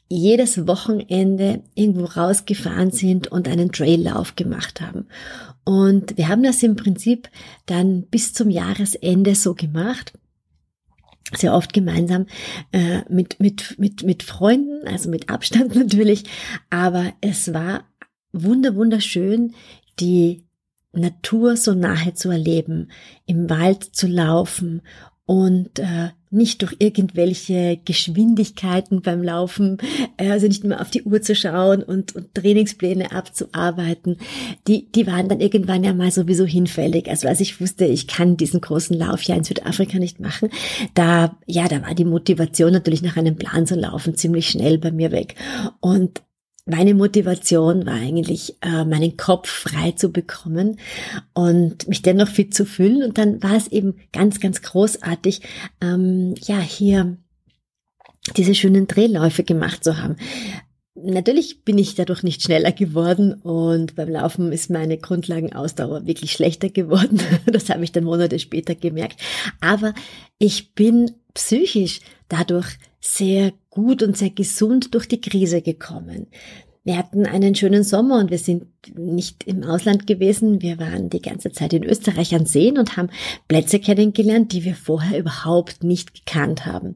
jedes 0.09 0.67
Wochenende 0.67 1.63
irgendwo 1.75 2.05
rausgefahren 2.05 2.91
sind 2.91 3.27
und 3.27 3.47
einen 3.47 3.71
Traillauf 3.71 4.35
gemacht 4.35 4.79
haben. 4.79 5.07
Und 5.65 6.17
wir 6.17 6.29
haben 6.29 6.43
das 6.43 6.63
im 6.63 6.75
Prinzip 6.75 7.29
dann 7.65 8.03
bis 8.03 8.33
zum 8.33 8.49
Jahresende 8.49 9.35
so 9.35 9.53
gemacht. 9.53 10.13
Sehr 11.35 11.53
oft 11.53 11.73
gemeinsam 11.73 12.25
äh, 12.71 13.01
mit, 13.09 13.39
mit, 13.39 13.75
mit, 13.77 14.03
mit 14.03 14.23
Freunden, 14.23 14.87
also 14.87 15.09
mit 15.09 15.29
Abstand 15.29 15.75
natürlich. 15.75 16.23
Aber 16.69 17.13
es 17.21 17.53
war 17.53 17.85
wunder, 18.31 18.75
wunderschön, 18.75 19.53
die 19.99 20.43
Natur 20.93 21.57
so 21.57 21.73
nahe 21.73 22.13
zu 22.13 22.29
erleben, 22.29 22.89
im 23.25 23.49
Wald 23.49 23.83
zu 23.83 24.07
laufen 24.07 24.81
und 25.27 25.77
äh, 25.77 26.09
nicht 26.29 26.61
durch 26.61 26.77
irgendwelche 26.79 27.79
Geschwindigkeiten 27.83 29.01
beim 29.01 29.21
Laufen, 29.21 29.77
äh, 30.15 30.31
also 30.31 30.47
nicht 30.47 30.63
mehr 30.63 30.79
auf 30.79 30.89
die 30.89 31.03
Uhr 31.03 31.21
zu 31.21 31.35
schauen 31.35 31.83
und, 31.83 32.15
und 32.15 32.33
Trainingspläne 32.33 33.11
abzuarbeiten, 33.11 34.17
die, 34.67 34.89
die 34.89 35.05
waren 35.05 35.27
dann 35.27 35.41
irgendwann 35.41 35.83
ja 35.83 35.93
mal 35.93 36.11
sowieso 36.11 36.45
hinfällig. 36.45 37.09
Also 37.09 37.27
als 37.27 37.41
ich 37.41 37.59
wusste, 37.59 37.85
ich 37.85 38.07
kann 38.07 38.37
diesen 38.37 38.61
großen 38.61 38.97
Lauf 38.97 39.21
ja 39.23 39.35
in 39.35 39.43
Südafrika 39.43 39.99
nicht 39.99 40.21
machen, 40.21 40.49
da, 40.93 41.37
ja, 41.45 41.67
da 41.67 41.81
war 41.81 41.93
die 41.93 42.05
Motivation 42.05 42.71
natürlich 42.71 43.01
nach 43.01 43.17
einem 43.17 43.35
Plan 43.35 43.67
zu 43.67 43.75
laufen 43.75 44.15
ziemlich 44.15 44.47
schnell 44.47 44.77
bei 44.77 44.93
mir 44.93 45.11
weg. 45.11 45.35
Und 45.81 46.21
meine 46.67 46.93
Motivation 46.93 47.85
war 47.85 47.93
eigentlich, 47.93 48.55
äh, 48.61 48.83
meinen 48.83 49.15
Kopf 49.17 49.49
frei 49.49 49.91
zu 49.91 50.11
bekommen 50.11 50.79
und 51.33 51.87
mich 51.87 52.01
dennoch 52.01 52.27
fit 52.27 52.53
zu 52.53 52.65
fühlen. 52.65 53.03
Und 53.03 53.17
dann 53.17 53.41
war 53.41 53.55
es 53.55 53.67
eben 53.67 53.95
ganz, 54.11 54.39
ganz 54.39 54.61
großartig, 54.61 55.41
ähm, 55.81 56.35
ja, 56.41 56.59
hier 56.59 57.17
diese 58.35 58.53
schönen 58.53 58.87
Drehläufe 58.87 59.43
gemacht 59.43 59.83
zu 59.83 60.01
haben. 60.01 60.17
Natürlich 60.95 61.63
bin 61.63 61.77
ich 61.77 61.95
dadurch 61.95 62.23
nicht 62.23 62.41
schneller 62.41 62.71
geworden 62.71 63.35
und 63.35 63.95
beim 63.95 64.09
Laufen 64.09 64.51
ist 64.51 64.69
meine 64.69 64.97
Grundlagenausdauer 64.97 66.07
wirklich 66.07 66.31
schlechter 66.31 66.69
geworden. 66.69 67.21
Das 67.45 67.69
habe 67.69 67.83
ich 67.83 67.91
dann 67.91 68.03
Monate 68.03 68.39
später 68.39 68.75
gemerkt. 68.75 69.21
Aber 69.61 69.93
ich 70.39 70.73
bin 70.73 71.11
psychisch 71.33 72.01
dadurch 72.29 72.77
sehr 72.99 73.53
gut 73.69 74.03
und 74.03 74.17
sehr 74.17 74.31
gesund 74.31 74.93
durch 74.93 75.07
die 75.07 75.21
Krise 75.21 75.61
gekommen. 75.61 76.27
Wir 76.87 76.97
hatten 76.97 77.25
einen 77.25 77.53
schönen 77.53 77.83
Sommer 77.83 78.17
und 78.17 78.31
wir 78.31 78.37
sind 78.37 78.67
nicht 78.95 79.43
im 79.43 79.65
Ausland 79.65 80.07
gewesen. 80.07 80.61
Wir 80.61 80.79
waren 80.79 81.09
die 81.09 81.21
ganze 81.21 81.51
Zeit 81.51 81.73
in 81.73 81.83
Österreich 81.83 82.33
an 82.33 82.45
Seen 82.45 82.77
und 82.77 82.95
haben 82.95 83.09
Plätze 83.49 83.79
kennengelernt, 83.79 84.53
die 84.53 84.63
wir 84.63 84.73
vorher 84.73 85.19
überhaupt 85.19 85.83
nicht 85.83 86.13
gekannt 86.13 86.65
haben. 86.65 86.95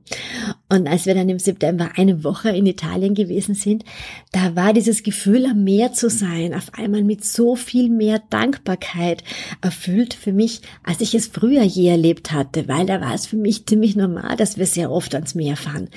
Und 0.69 0.87
als 0.87 1.07
wir 1.07 1.13
dann 1.13 1.27
im 1.27 1.39
September 1.39 1.89
eine 1.97 2.23
Woche 2.23 2.51
in 2.51 2.67
Italien 2.67 3.15
gewesen 3.15 3.53
sind, 3.53 3.83
da 4.31 4.55
war 4.55 4.71
dieses 4.71 5.03
Gefühl, 5.03 5.45
am 5.45 5.65
Meer 5.65 5.91
zu 5.91 6.09
sein, 6.09 6.53
auf 6.53 6.73
einmal 6.73 7.03
mit 7.03 7.25
so 7.25 7.57
viel 7.57 7.89
mehr 7.89 8.21
Dankbarkeit 8.29 9.25
erfüllt 9.61 10.13
für 10.13 10.31
mich, 10.31 10.61
als 10.83 11.01
ich 11.01 11.15
es 11.15 11.27
früher 11.27 11.63
je 11.63 11.89
erlebt 11.89 12.31
hatte, 12.31 12.69
weil 12.69 12.85
da 12.85 13.01
war 13.01 13.13
es 13.13 13.25
für 13.25 13.35
mich 13.35 13.65
ziemlich 13.65 13.97
normal, 13.97 14.37
dass 14.37 14.57
wir 14.57 14.67
sehr 14.67 14.89
oft 14.89 15.13
ans 15.15 15.35
Meer 15.35 15.57
fahren. 15.57 15.89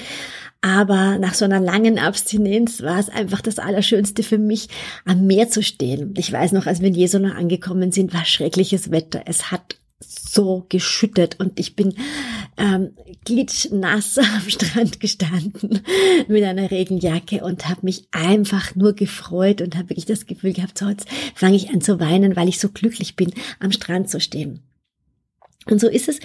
Aber 0.65 1.19
nach 1.19 1.35
so 1.35 1.45
einer 1.45 1.61
langen 1.61 1.99
Abstinenz 1.99 2.81
war 2.81 2.99
es 2.99 3.11
einfach 3.11 3.43
das 3.43 3.59
Allerschönste 3.59 4.23
für 4.23 4.39
mich, 4.39 4.71
am 5.05 5.27
Meer 5.27 5.51
zu 5.51 5.63
stehen. 5.63 6.15
Ich 6.17 6.33
weiß 6.33 6.53
noch, 6.53 6.65
als 6.65 6.81
wir 6.81 6.89
in 6.89 6.95
Jesona 6.95 7.35
angekommen 7.35 7.93
sind, 7.93 8.15
war 8.15 8.25
schreckliches 8.25 8.91
Wetter. 8.91 9.25
Es 9.27 9.51
hat 9.51 9.77
so 10.01 10.65
geschüttet 10.71 11.39
und 11.39 11.61
ich 11.61 11.77
bin 11.77 11.93
ähm, 12.57 12.93
glitschnass 13.27 14.17
am 14.19 14.49
Strand 14.49 15.01
gestanden 15.01 15.81
mit 16.29 16.43
einer 16.43 16.71
Regenjacke 16.71 17.45
und 17.45 17.69
habe 17.69 17.81
mich 17.83 18.09
einfach 18.11 18.75
nur 18.75 18.95
gefreut 18.95 19.61
und 19.61 19.77
habe 19.77 19.91
wirklich 19.91 20.07
das 20.07 20.25
Gefühl 20.25 20.55
gehabt, 20.55 20.79
so 20.79 20.89
jetzt 20.89 21.07
fange 21.35 21.57
ich 21.57 21.69
an 21.69 21.83
zu 21.83 22.01
weinen, 22.01 22.37
weil 22.37 22.49
ich 22.49 22.59
so 22.59 22.71
glücklich 22.71 23.17
bin, 23.17 23.35
am 23.61 23.71
Strand 23.71 24.09
zu 24.09 24.19
stehen. 24.19 24.63
Und 25.67 25.81
so 25.81 25.89
ist 25.89 26.09
es 26.09 26.21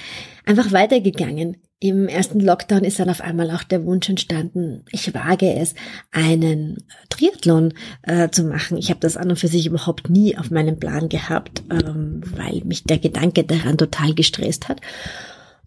einfach 0.45 0.71
weitergegangen. 0.71 1.57
Im 1.79 2.09
ersten 2.09 2.41
Lockdown 2.41 2.83
ist 2.83 2.99
dann 2.99 3.09
auf 3.09 3.21
einmal 3.21 3.51
auch 3.51 3.63
der 3.63 3.85
Wunsch 3.85 4.09
entstanden, 4.09 4.83
ich 4.91 5.13
wage 5.13 5.53
es, 5.53 5.75
einen 6.11 6.83
Triathlon 7.09 7.73
äh, 8.03 8.29
zu 8.29 8.43
machen. 8.43 8.77
Ich 8.77 8.89
habe 8.89 8.99
das 8.99 9.15
an 9.15 9.29
und 9.29 9.39
für 9.39 9.47
sich 9.47 9.65
überhaupt 9.65 10.09
nie 10.09 10.37
auf 10.37 10.51
meinem 10.51 10.77
Plan 10.77 11.07
gehabt, 11.07 11.63
ähm, 11.71 12.21
weil 12.35 12.61
mich 12.65 12.83
der 12.83 12.97
Gedanke 12.97 13.45
daran 13.45 13.77
total 13.77 14.13
gestresst 14.13 14.67
hat. 14.67 14.81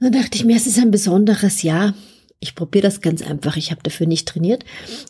Und 0.00 0.12
dann 0.12 0.22
dachte 0.22 0.36
ich 0.36 0.44
mir, 0.44 0.56
es 0.56 0.66
ist 0.66 0.78
ein 0.78 0.90
besonderes 0.90 1.62
Jahr. 1.62 1.94
Ich 2.42 2.56
probiere 2.56 2.82
das 2.82 3.00
ganz 3.00 3.22
einfach. 3.22 3.56
Ich 3.56 3.70
habe 3.70 3.82
dafür 3.84 4.08
nicht 4.08 4.26
trainiert, 4.26 4.64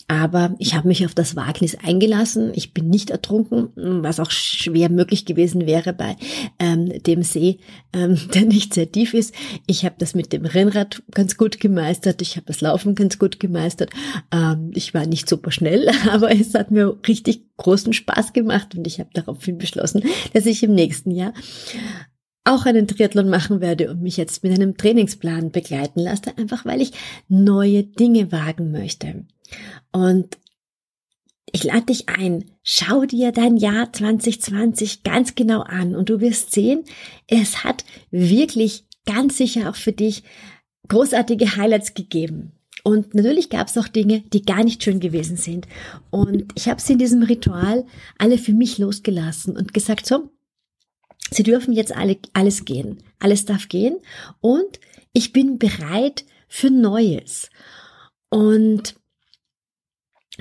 aber 0.07 0.55
ich 0.59 0.75
habe 0.75 0.87
mich 0.87 1.07
auf 1.07 1.15
das 1.15 1.35
Wagnis 1.35 1.77
eingelassen. 1.83 2.53
Ich 2.55 2.75
bin 2.75 2.91
nicht 2.91 3.09
ertrunken, 3.09 3.71
was 3.75 4.21
auch 4.21 4.31
schwer 4.31 4.91
möglich 4.91 5.25
gewesen 5.25 5.67
wäre 5.67 5.95
bei 5.95 6.17
ähm, 6.59 7.03
dem 7.03 7.23
See, 7.23 7.59
ähm, 7.95 8.19
der 8.35 8.43
nicht 8.43 8.75
sehr 8.75 8.93
tief 8.93 9.15
ist. 9.15 9.35
Ich 9.67 9.87
habe 9.87 9.95
das 9.99 10.15
mit 10.15 10.35
dem 10.35 10.45
Rennrad 10.45 11.03
ganz 11.11 11.39
gut 11.39 11.59
gemeistert. 11.59 12.21
Ich 12.21 12.37
habe 12.37 12.47
das 12.47 12.61
Laufen 12.61 12.95
ganz 12.95 13.19
gut 13.19 13.41
gemeistert. 13.41 13.89
Ähm, 14.31 14.71
ich 14.75 14.93
war 14.93 15.07
nicht 15.07 15.27
super 15.27 15.51
schnell, 15.51 15.89
aber 16.11 16.31
es 16.31 16.53
hat 16.53 16.71
mir 16.71 16.99
richtig 17.09 17.45
großen 17.57 17.95
Spaß 17.95 18.35
gemacht 18.35 18.75
und 18.75 18.87
ich 18.87 19.01
habe 19.01 19.09
daraufhin 19.15 19.57
beschlossen, 19.57 20.03
dass 20.35 20.45
ich 20.45 20.63
im 20.63 20.75
nächsten 20.75 21.11
Jahr 21.11 21.33
auch 22.45 22.67
einen 22.67 22.89
Triathlon 22.89 23.29
machen 23.29 23.61
werde 23.61 23.91
und 23.91 24.03
mich 24.03 24.17
jetzt 24.17 24.43
mit 24.43 24.53
einem 24.53 24.77
Trainingsplan 24.77 25.51
begleiten 25.53 26.01
lasse, 26.01 26.37
einfach 26.37 26.65
weil 26.65 26.81
ich 26.81 26.93
neue 27.29 27.85
Dinge 27.85 28.33
wagen 28.33 28.73
möchte. 28.73 29.25
Und 29.93 30.39
ich 31.53 31.65
lade 31.65 31.87
dich 31.87 32.09
ein, 32.09 32.47
schau 32.63 33.05
dir 33.05 33.31
dein 33.31 33.57
Jahr 33.57 33.93
2020 33.93 35.03
ganz 35.03 35.35
genau 35.35 35.61
an 35.61 35.95
und 35.95 36.09
du 36.09 36.21
wirst 36.21 36.53
sehen, 36.53 36.85
es 37.27 37.63
hat 37.63 37.85
wirklich 38.11 38.87
ganz 39.05 39.37
sicher 39.37 39.69
auch 39.69 39.77
für 39.77 39.93
dich 39.93 40.23
großartige 40.89 41.57
Highlights 41.57 41.95
gegeben. 41.95 42.53
Und 42.85 43.15
natürlich 43.15 43.49
gab 43.51 43.69
es 43.69 43.79
auch 43.79 43.87
Dinge, 43.87 44.23
die 44.33 44.43
gar 44.43 44.65
nicht 44.65 44.83
schön 44.83 44.99
gewesen 44.99 45.37
sind. 45.37 45.69
Und 46.11 46.47
ich 46.57 46.69
habe 46.69 46.81
sie 46.81 46.95
in 46.95 46.99
diesem 46.99 47.23
Ritual 47.23 47.85
alle 48.19 48.39
für 48.39 48.53
mich 48.53 48.79
losgelassen 48.79 49.57
und 49.57 49.73
gesagt, 49.73 50.07
so, 50.07 50.31
Sie 51.33 51.43
dürfen 51.43 51.73
jetzt 51.73 51.95
alle, 51.97 52.19
alles 52.33 52.65
gehen. 52.65 53.03
Alles 53.19 53.45
darf 53.45 53.69
gehen. 53.69 53.97
Und 54.41 54.81
ich 55.13 55.33
bin 55.33 55.59
bereit 55.59 56.25
für 56.49 56.71
Neues. 56.71 57.51
Und 58.29 58.95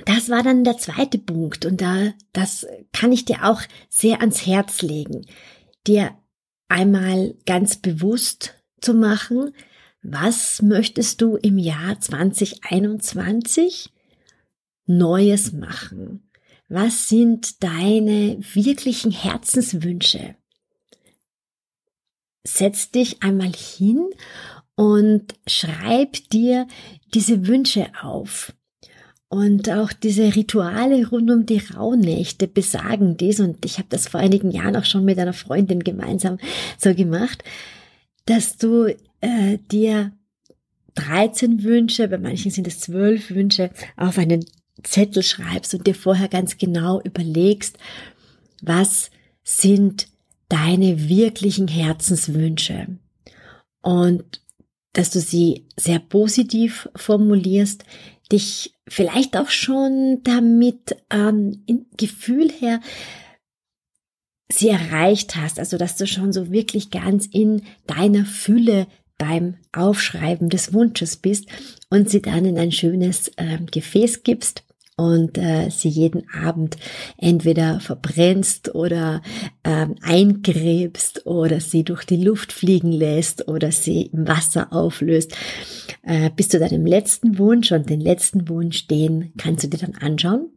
das 0.06 0.30
war 0.30 0.44
dann 0.44 0.64
der 0.64 0.78
zweite 0.78 1.18
Punkt. 1.18 1.66
Und 1.66 1.82
da, 1.82 2.14
das 2.34 2.66
kann 2.94 3.12
ich 3.12 3.26
dir 3.26 3.46
auch 3.46 3.62
sehr 3.90 4.22
ans 4.22 4.46
Herz 4.46 4.82
legen. 4.82 5.26
Dir 5.88 6.12
einmal 6.68 7.36
ganz 7.46 7.78
bewusst 7.78 8.56
zu 8.80 8.94
machen, 8.94 9.52
was 10.02 10.62
möchtest 10.62 11.22
du 11.22 11.36
im 11.36 11.58
Jahr 11.58 12.00
2021 12.00 13.92
Neues 14.86 15.52
machen? 15.52 16.30
Was 16.70 17.10
sind 17.10 17.62
deine 17.64 18.40
wirklichen 18.54 19.12
Herzenswünsche? 19.12 20.36
Setz 22.44 22.92
dich 22.92 23.22
einmal 23.24 23.52
hin 23.52 24.10
und 24.76 25.36
schreib 25.48 26.30
dir 26.30 26.68
diese 27.14 27.48
Wünsche 27.48 27.88
auf. 28.02 28.54
Und 29.30 29.70
auch 29.70 29.94
diese 29.94 30.36
Rituale 30.36 31.08
rund 31.08 31.32
um 31.32 31.46
die 31.46 31.60
Rauhnächte 31.74 32.48
besagen 32.48 33.16
dies. 33.16 33.40
Und 33.40 33.64
ich 33.64 33.78
habe 33.78 33.88
das 33.90 34.10
vor 34.10 34.20
einigen 34.20 34.52
Jahren 34.52 34.76
auch 34.76 34.84
schon 34.84 35.06
mit 35.06 35.18
einer 35.20 35.32
Freundin 35.32 35.86
gemeinsam 35.86 36.38
so 36.78 36.94
gemacht, 36.94 37.42
dass 38.26 38.58
du 38.58 38.94
äh, 39.22 39.58
dir 39.72 40.12
13 40.96 41.64
Wünsche, 41.64 42.10
bei 42.10 42.18
manchen 42.18 42.52
sind 42.52 42.68
es 42.68 42.82
12 42.82 43.32
Wünsche, 43.32 43.70
auf 43.96 44.18
einen 44.18 44.44
Zettel 44.84 45.24
schreibst 45.24 45.74
und 45.74 45.88
dir 45.88 45.96
vorher 45.96 46.28
ganz 46.28 46.58
genau 46.58 47.02
überlegst, 47.02 47.78
was 48.62 49.12
sind 49.44 50.08
deine 50.52 51.08
wirklichen 51.08 51.70
Herzenswünsche. 51.70 53.00
Und 53.82 54.42
dass 54.94 55.10
du 55.10 55.22
sie 55.22 55.68
sehr 55.78 56.00
positiv 56.00 56.90
formulierst, 56.96 57.86
dich 58.32 58.74
vielleicht 58.88 59.38
auch 59.38 59.50
schon 59.50 60.20
damit 60.24 60.98
ähm, 61.10 61.64
im 61.68 61.86
Gefühl 61.96 62.52
her 62.52 62.82
sie 64.52 64.68
erreicht 64.68 65.38
hast, 65.38 65.60
also 65.60 65.78
dass 65.78 65.96
du 65.96 66.06
schon 66.06 66.34
so 66.34 66.52
wirklich 66.52 66.92
ganz 66.92 67.26
in 67.26 67.62
deiner 67.88 68.26
Fülle 68.26 68.88
beim 69.18 69.56
Aufschreiben 69.72 70.50
des 70.50 70.74
Wunsches 70.74 71.16
bist 71.16 71.48
und 71.90 72.10
sie 72.10 72.22
dann 72.22 72.44
in 72.44 72.58
ein 72.58 72.74
schönes 72.74 73.30
äh, 73.38 73.60
Gefäß 73.72 74.24
gibst 74.24 74.66
und 75.02 75.40
äh, 75.40 75.72
sie 75.72 75.90
jeden 75.90 76.30
Abend 76.30 76.78
entweder 77.18 77.80
verbrennst 77.80 78.76
oder 78.76 79.24
äh, 79.64 79.88
eingräbst 80.04 81.26
oder 81.26 81.60
sie 81.60 81.84
durch 81.84 82.04
die 82.04 82.24
Luft 82.24 82.54
fliegen 82.54 82.92
lässt 82.92 83.48
oder 83.48 83.72
sie 83.72 84.04
im 84.14 84.28
Wasser 84.28 84.72
auflöst, 84.72 85.36
äh, 86.04 86.30
bis 86.30 86.50
zu 86.50 86.60
deinem 86.60 86.86
letzten 86.86 87.40
Wunsch 87.40 87.72
und 87.72 87.90
den 87.90 88.00
letzten 88.00 88.48
Wunsch, 88.48 88.86
den 88.86 89.34
kannst 89.38 89.64
du 89.64 89.70
dir 89.70 89.80
dann 89.80 89.96
anschauen. 89.96 90.52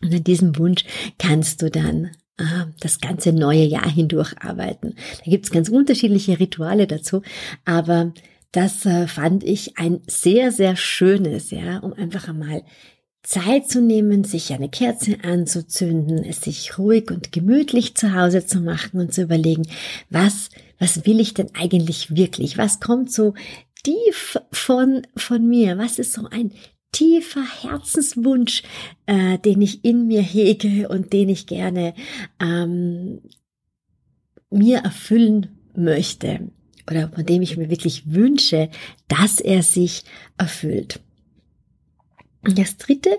Und 0.00 0.14
an 0.14 0.24
diesem 0.24 0.56
Wunsch 0.56 0.84
kannst 1.18 1.60
du 1.60 1.70
dann 1.72 2.12
äh, 2.38 2.66
das 2.78 3.00
ganze 3.00 3.32
neue 3.32 3.64
Jahr 3.64 3.90
hindurch 3.90 4.32
arbeiten. 4.40 4.94
Da 5.24 5.30
gibt's 5.30 5.50
ganz 5.50 5.68
unterschiedliche 5.68 6.38
Rituale 6.38 6.86
dazu, 6.86 7.22
aber 7.64 8.12
das 8.52 8.86
äh, 8.86 9.08
fand 9.08 9.42
ich 9.42 9.76
ein 9.76 10.02
sehr, 10.06 10.52
sehr 10.52 10.76
schönes, 10.76 11.50
ja, 11.50 11.78
um 11.78 11.92
einfach 11.92 12.28
einmal 12.28 12.62
Zeit 13.22 13.68
zu 13.68 13.82
nehmen, 13.82 14.24
sich 14.24 14.52
eine 14.52 14.68
Kerze 14.68 15.18
anzuzünden, 15.22 16.24
es 16.24 16.40
sich 16.40 16.78
ruhig 16.78 17.10
und 17.10 17.32
gemütlich 17.32 17.94
zu 17.94 18.14
Hause 18.14 18.46
zu 18.46 18.60
machen 18.60 18.98
und 18.98 19.12
zu 19.12 19.22
überlegen, 19.22 19.66
was, 20.08 20.48
was 20.78 21.06
will 21.06 21.20
ich 21.20 21.34
denn 21.34 21.50
eigentlich 21.54 22.16
wirklich? 22.16 22.56
Was 22.56 22.80
kommt 22.80 23.12
so 23.12 23.34
tief 23.82 24.38
von, 24.52 25.06
von 25.16 25.46
mir? 25.46 25.76
Was 25.76 25.98
ist 25.98 26.14
so 26.14 26.26
ein 26.30 26.52
tiefer 26.92 27.44
Herzenswunsch, 27.62 28.62
äh, 29.06 29.38
den 29.38 29.62
ich 29.62 29.84
in 29.84 30.06
mir 30.06 30.22
hege 30.22 30.88
und 30.88 31.12
den 31.12 31.28
ich 31.28 31.46
gerne 31.46 31.94
ähm, 32.40 33.20
mir 34.50 34.78
erfüllen 34.78 35.58
möchte 35.76 36.50
oder 36.90 37.08
von 37.08 37.24
dem 37.24 37.42
ich 37.42 37.56
mir 37.56 37.70
wirklich 37.70 38.12
wünsche, 38.12 38.70
dass 39.08 39.40
er 39.40 39.62
sich 39.62 40.02
erfüllt. 40.36 41.00
Und 42.42 42.58
das 42.58 42.76
dritte 42.76 43.10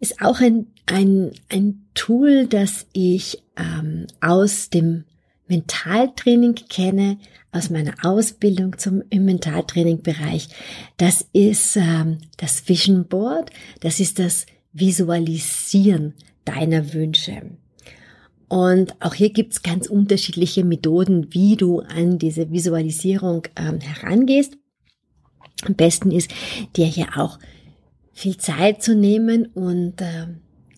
ist 0.00 0.20
auch 0.20 0.40
ein, 0.40 0.66
ein, 0.86 1.32
ein 1.48 1.86
Tool, 1.94 2.46
das 2.46 2.86
ich 2.92 3.42
ähm, 3.56 4.06
aus 4.20 4.70
dem 4.70 5.04
Mentaltraining 5.46 6.54
kenne, 6.68 7.18
aus 7.52 7.70
meiner 7.70 7.94
Ausbildung 8.02 8.78
zum 8.78 9.02
im 9.10 9.26
Mentaltraining-Bereich. 9.26 10.48
Das 10.96 11.26
ist 11.32 11.76
ähm, 11.76 12.18
das 12.38 12.68
Vision 12.68 13.06
Board, 13.06 13.50
das 13.80 14.00
ist 14.00 14.18
das 14.18 14.46
Visualisieren 14.72 16.14
deiner 16.44 16.92
Wünsche. 16.92 17.42
Und 18.48 19.00
auch 19.00 19.14
hier 19.14 19.30
gibt's 19.30 19.62
ganz 19.62 19.86
unterschiedliche 19.86 20.64
Methoden, 20.64 21.32
wie 21.32 21.56
du 21.56 21.80
an 21.80 22.18
diese 22.18 22.50
Visualisierung 22.50 23.42
ähm, 23.56 23.80
herangehst. 23.80 24.56
Am 25.64 25.74
besten 25.74 26.10
ist 26.10 26.30
dir 26.76 26.86
hier 26.86 27.16
auch 27.16 27.38
viel 28.14 28.36
Zeit 28.38 28.82
zu 28.82 28.94
nehmen 28.94 29.46
und 29.46 30.00
äh, 30.00 30.26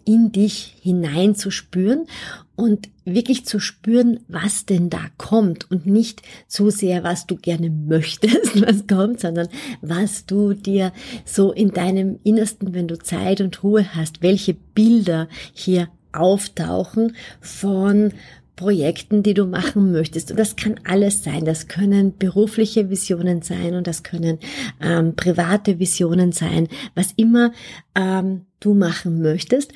in 0.07 0.33
dich 0.33 0.76
hineinzuspüren 0.81 2.07
und 2.55 2.88
wirklich 3.05 3.45
zu 3.45 3.59
spüren, 3.59 4.21
was 4.28 4.64
denn 4.64 4.88
da 4.88 5.00
kommt 5.19 5.71
und 5.71 5.87
nicht 5.87 6.23
zu 6.47 6.71
sehr, 6.71 7.05
was 7.05 7.26
du 7.26 7.37
gerne 7.37 7.71
möchtest, 7.71 8.61
was 8.66 8.87
kommt, 8.87 9.21
sondern 9.21 9.49
was 9.83 10.25
du 10.25 10.55
dir 10.55 10.93
so 11.25 11.52
in 11.52 11.73
deinem 11.73 12.19
Innersten, 12.23 12.73
wenn 12.73 12.88
du 12.88 12.99
Zeit 12.99 13.40
und 13.40 13.62
Ruhe 13.62 13.95
hast, 13.95 14.23
welche 14.23 14.55
Bilder 14.55 15.28
hier 15.52 15.89
auftauchen 16.13 17.15
von 17.41 18.13
Projekten, 18.56 19.23
die 19.23 19.34
du 19.34 19.47
machen 19.47 19.92
möchtest. 19.92 20.30
Und 20.30 20.38
das 20.38 20.56
kann 20.56 20.80
alles 20.84 21.23
sein. 21.23 21.45
Das 21.45 21.69
können 21.69 22.16
berufliche 22.16 22.90
Visionen 22.90 23.42
sein 23.42 23.75
und 23.75 23.86
das 23.86 24.02
können 24.02 24.38
ähm, 24.80 25.14
private 25.14 25.78
Visionen 25.78 26.32
sein, 26.32 26.69
was 26.95 27.12
immer 27.16 27.52
ähm, 27.95 28.47
du 28.58 28.75
machen 28.75 29.21
möchtest. 29.21 29.73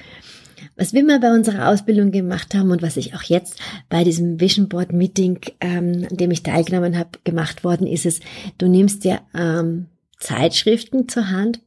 Was 0.76 0.94
wir 0.94 1.04
mal 1.04 1.20
bei 1.20 1.32
unserer 1.32 1.68
Ausbildung 1.68 2.10
gemacht 2.10 2.54
haben 2.54 2.70
und 2.70 2.80
was 2.80 2.96
ich 2.96 3.14
auch 3.14 3.22
jetzt 3.22 3.58
bei 3.90 4.02
diesem 4.02 4.40
Vision 4.40 4.68
Board 4.68 4.92
Meeting, 4.92 5.38
ähm, 5.60 6.06
an 6.10 6.16
dem 6.16 6.30
ich 6.30 6.42
teilgenommen 6.42 6.98
habe, 6.98 7.10
gemacht 7.24 7.64
worden 7.64 7.86
ist, 7.86 8.06
es, 8.06 8.20
du 8.56 8.66
nimmst 8.66 9.04
dir 9.04 9.20
ähm, 9.34 9.86
Zeitschriften 10.18 11.08
zur 11.08 11.28
Hand 11.28 11.60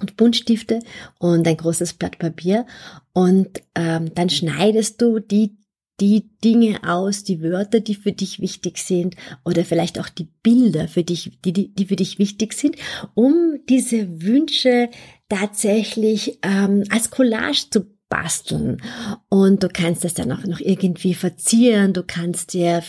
und 0.00 0.16
Buntstifte 0.16 0.80
und 1.18 1.46
ein 1.46 1.56
großes 1.56 1.94
Blatt 1.94 2.18
Papier 2.18 2.66
und 3.12 3.62
ähm, 3.74 4.14
dann 4.14 4.30
schneidest 4.30 5.02
du 5.02 5.18
die 5.18 5.57
die 6.00 6.30
Dinge 6.44 6.80
aus, 6.84 7.24
die 7.24 7.42
Wörter, 7.42 7.80
die 7.80 7.94
für 7.94 8.12
dich 8.12 8.40
wichtig 8.40 8.78
sind 8.78 9.16
oder 9.44 9.64
vielleicht 9.64 9.98
auch 9.98 10.08
die 10.08 10.28
Bilder 10.42 10.88
für 10.88 11.02
dich, 11.02 11.38
die, 11.44 11.52
die, 11.52 11.74
die 11.74 11.86
für 11.86 11.96
dich 11.96 12.18
wichtig 12.18 12.52
sind, 12.52 12.76
um 13.14 13.58
diese 13.68 14.22
Wünsche 14.22 14.90
tatsächlich 15.28 16.38
ähm, 16.42 16.84
als 16.90 17.10
Collage 17.10 17.66
zu 17.70 17.86
basteln. 18.08 18.80
Und 19.28 19.62
du 19.62 19.68
kannst 19.68 20.04
das 20.04 20.14
dann 20.14 20.32
auch 20.32 20.44
noch 20.44 20.60
irgendwie 20.60 21.14
verzieren, 21.14 21.92
du 21.92 22.02
kannst 22.02 22.54
dir 22.54 22.82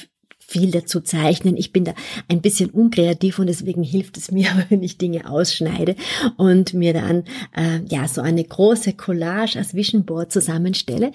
viel 0.49 0.71
dazu 0.71 0.99
zeichnen. 0.99 1.57
Ich 1.57 1.71
bin 1.71 1.85
da 1.85 1.93
ein 2.27 2.41
bisschen 2.41 2.71
unkreativ 2.71 3.37
und 3.37 3.47
deswegen 3.47 3.83
hilft 3.83 4.17
es 4.17 4.31
mir, 4.31 4.47
wenn 4.69 4.81
ich 4.81 4.97
Dinge 4.97 5.29
ausschneide 5.29 5.95
und 6.37 6.73
mir 6.73 6.93
dann 6.93 7.23
äh, 7.55 7.81
ja 7.87 8.07
so 8.07 8.21
eine 8.21 8.43
große 8.43 8.93
Collage 8.93 9.59
als 9.59 9.73
Vision 9.73 10.05
Board 10.05 10.31
zusammenstelle. 10.31 11.11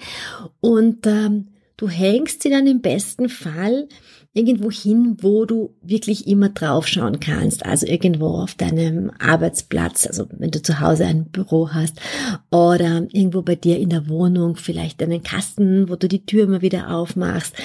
Und 0.61 1.05
ähm, 1.05 1.47
Du 1.77 1.89
hängst 1.89 2.43
sie 2.43 2.49
dann 2.49 2.67
im 2.67 2.81
besten 2.81 3.29
Fall 3.29 3.87
irgendwo 4.35 4.69
hin, 4.69 5.15
wo 5.21 5.45
du 5.45 5.73
wirklich 5.81 6.27
immer 6.27 6.49
draufschauen 6.49 7.21
kannst. 7.21 7.65
Also 7.65 7.87
irgendwo 7.87 8.27
auf 8.27 8.53
deinem 8.53 9.09
Arbeitsplatz, 9.17 10.05
also 10.05 10.25
wenn 10.37 10.51
du 10.51 10.61
zu 10.61 10.81
Hause 10.81 11.05
ein 11.05 11.25
Büro 11.25 11.69
hast 11.71 12.01
oder 12.51 13.07
irgendwo 13.13 13.43
bei 13.43 13.55
dir 13.55 13.79
in 13.79 13.89
der 13.89 14.09
Wohnung, 14.09 14.57
vielleicht 14.57 15.01
einen 15.01 15.23
Kasten, 15.23 15.87
wo 15.87 15.95
du 15.95 16.09
die 16.09 16.25
Tür 16.25 16.43
immer 16.43 16.61
wieder 16.61 16.93
aufmachst. 16.93 17.55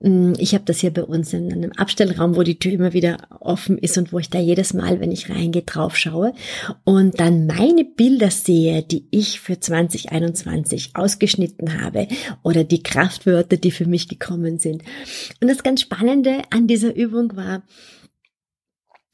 Mm, 0.00 0.32
ich 0.38 0.52
habe 0.54 0.64
das 0.64 0.80
hier 0.80 0.92
bei 0.92 1.04
uns 1.04 1.32
in 1.32 1.52
einem 1.52 1.70
Abstellraum, 1.72 2.34
wo 2.34 2.42
die 2.42 2.58
Tür 2.58 2.72
immer 2.72 2.92
wieder 2.92 3.18
offen 3.38 3.78
ist 3.78 3.96
und 3.96 4.12
wo 4.12 4.18
ich 4.18 4.28
da 4.28 4.40
jedes 4.40 4.74
Mal, 4.74 4.98
wenn 4.98 5.12
ich 5.12 5.30
reingehe, 5.30 5.62
draufschaue 5.62 6.32
und 6.82 7.20
dann 7.20 7.46
meine 7.46 7.84
Bilder 7.84 8.32
sehe, 8.32 8.82
die 8.82 9.06
ich 9.12 9.38
für 9.38 9.60
2021 9.60 10.90
ausgeschnitten 10.94 11.80
habe 11.80 12.08
oder 12.42 12.64
die 12.64 12.82
Kraftwörter, 12.82 13.58
die 13.58 13.70
für 13.70 13.86
mich 13.86 14.08
gekommen 14.08 14.58
sind. 14.58 14.82
Und 15.40 15.46
das 15.46 15.58
ist 15.58 15.64
ganz 15.64 15.82
spannend 15.82 16.15
Spannende 16.16 16.42
an 16.50 16.66
dieser 16.66 16.94
Übung 16.94 17.36
war, 17.36 17.62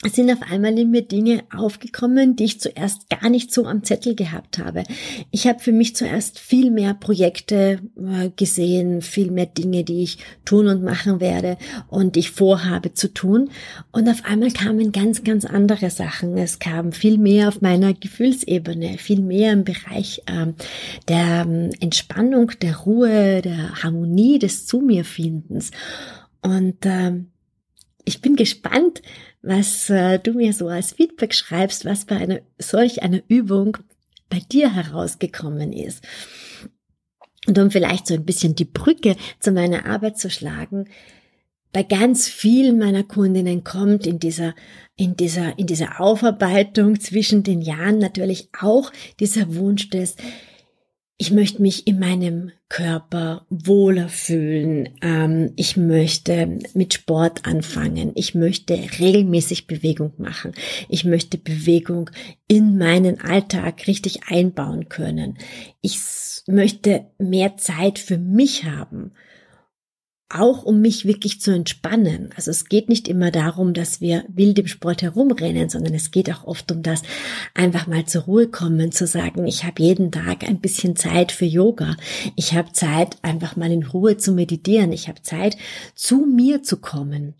es 0.04 0.14
sind 0.14 0.32
auf 0.32 0.42
einmal 0.50 0.76
in 0.76 0.90
mir 0.90 1.02
Dinge 1.02 1.44
aufgekommen, 1.56 2.34
die 2.34 2.44
ich 2.44 2.60
zuerst 2.60 3.08
gar 3.08 3.30
nicht 3.30 3.52
so 3.52 3.66
am 3.66 3.84
Zettel 3.84 4.16
gehabt 4.16 4.58
habe. 4.58 4.82
Ich 5.30 5.46
habe 5.46 5.60
für 5.60 5.70
mich 5.70 5.94
zuerst 5.94 6.40
viel 6.40 6.72
mehr 6.72 6.94
Projekte 6.94 7.78
äh, 7.96 8.30
gesehen, 8.34 9.00
viel 9.00 9.30
mehr 9.30 9.46
Dinge, 9.46 9.84
die 9.84 10.02
ich 10.02 10.18
tun 10.44 10.66
und 10.66 10.82
machen 10.82 11.20
werde 11.20 11.56
und 11.86 12.16
ich 12.16 12.32
vorhabe 12.32 12.94
zu 12.94 13.14
tun. 13.14 13.50
Und 13.92 14.08
auf 14.08 14.24
einmal 14.24 14.50
kamen 14.50 14.90
ganz, 14.90 15.22
ganz 15.22 15.44
andere 15.44 15.88
Sachen. 15.90 16.36
Es 16.36 16.58
kam 16.58 16.90
viel 16.90 17.16
mehr 17.16 17.46
auf 17.46 17.60
meiner 17.60 17.94
Gefühlsebene, 17.94 18.98
viel 18.98 19.20
mehr 19.20 19.52
im 19.52 19.62
Bereich 19.62 20.22
äh, 20.26 20.52
der 21.06 21.46
äh, 21.46 21.70
Entspannung, 21.78 22.50
der 22.60 22.78
Ruhe, 22.78 23.40
der 23.40 23.84
Harmonie, 23.84 24.40
des 24.40 24.66
Zu 24.66 24.80
mir 24.80 25.04
Findens. 25.04 25.70
Und 26.42 26.84
äh, 26.84 27.12
ich 28.04 28.20
bin 28.20 28.36
gespannt, 28.36 29.02
was 29.42 29.88
äh, 29.90 30.18
du 30.18 30.34
mir 30.34 30.52
so 30.52 30.68
als 30.68 30.92
Feedback 30.92 31.34
schreibst, 31.34 31.84
was 31.84 32.04
bei 32.04 32.16
einer 32.16 32.40
solch 32.58 33.02
einer 33.02 33.22
Übung 33.28 33.78
bei 34.28 34.40
dir 34.40 34.74
herausgekommen 34.74 35.72
ist. 35.72 36.04
Und 37.46 37.58
um 37.58 37.70
vielleicht 37.70 38.06
so 38.06 38.14
ein 38.14 38.24
bisschen 38.24 38.54
die 38.54 38.64
Brücke 38.64 39.16
zu 39.40 39.52
meiner 39.52 39.86
Arbeit 39.86 40.18
zu 40.18 40.30
schlagen, 40.30 40.88
bei 41.72 41.82
ganz 41.82 42.28
vielen 42.28 42.78
meiner 42.78 43.02
Kundinnen 43.02 43.64
kommt 43.64 44.06
in 44.06 44.18
dieser, 44.18 44.54
in 44.96 45.16
dieser, 45.16 45.58
in 45.58 45.66
dieser 45.66 46.00
Aufarbeitung 46.00 47.00
zwischen 47.00 47.42
den 47.42 47.62
Jahren 47.62 47.98
natürlich 47.98 48.50
auch 48.60 48.92
dieser 49.20 49.54
Wunsch 49.54 49.88
des, 49.88 50.16
ich 51.18 51.30
möchte 51.30 51.62
mich 51.62 51.86
in 51.86 51.98
meinem 51.98 52.52
Körper 52.68 53.46
wohler 53.48 54.08
fühlen. 54.08 54.88
Ähm, 55.02 55.52
ich 55.56 55.76
möchte 55.76 56.58
mit 56.74 56.94
Sport 56.94 57.46
anfangen. 57.46 58.12
Ich 58.14 58.34
möchte 58.34 58.74
regelmäßig 58.98 59.66
Bewegung 59.66 60.14
machen. 60.16 60.52
Ich 60.88 61.04
möchte 61.04 61.38
Bewegung 61.38 62.10
in 62.48 62.78
meinen 62.78 63.20
Alltag 63.20 63.86
richtig 63.86 64.28
einbauen 64.28 64.88
können. 64.88 65.38
Ich 65.80 66.00
möchte 66.46 67.06
mehr 67.18 67.56
Zeit 67.56 67.98
für 67.98 68.18
mich 68.18 68.64
haben. 68.64 69.12
Auch 70.34 70.62
um 70.62 70.80
mich 70.80 71.04
wirklich 71.04 71.40
zu 71.40 71.50
entspannen. 71.52 72.30
Also 72.36 72.50
es 72.50 72.66
geht 72.66 72.88
nicht 72.88 73.08
immer 73.08 73.30
darum, 73.30 73.74
dass 73.74 74.00
wir 74.00 74.24
wild 74.28 74.58
im 74.58 74.66
Sport 74.66 75.02
herumrennen, 75.02 75.68
sondern 75.68 75.94
es 75.94 76.10
geht 76.10 76.30
auch 76.32 76.44
oft 76.44 76.70
um 76.72 76.82
das, 76.82 77.02
einfach 77.54 77.86
mal 77.86 78.04
zur 78.06 78.22
Ruhe 78.22 78.48
kommen, 78.48 78.92
zu 78.92 79.06
sagen, 79.06 79.46
ich 79.46 79.64
habe 79.64 79.82
jeden 79.82 80.10
Tag 80.10 80.44
ein 80.44 80.60
bisschen 80.60 80.96
Zeit 80.96 81.32
für 81.32 81.44
Yoga. 81.44 81.96
Ich 82.36 82.54
habe 82.54 82.72
Zeit, 82.72 83.16
einfach 83.22 83.56
mal 83.56 83.70
in 83.70 83.84
Ruhe 83.84 84.16
zu 84.16 84.32
meditieren. 84.32 84.92
Ich 84.92 85.08
habe 85.08 85.22
Zeit, 85.22 85.56
zu 85.94 86.26
mir 86.26 86.62
zu 86.62 86.78
kommen. 86.78 87.34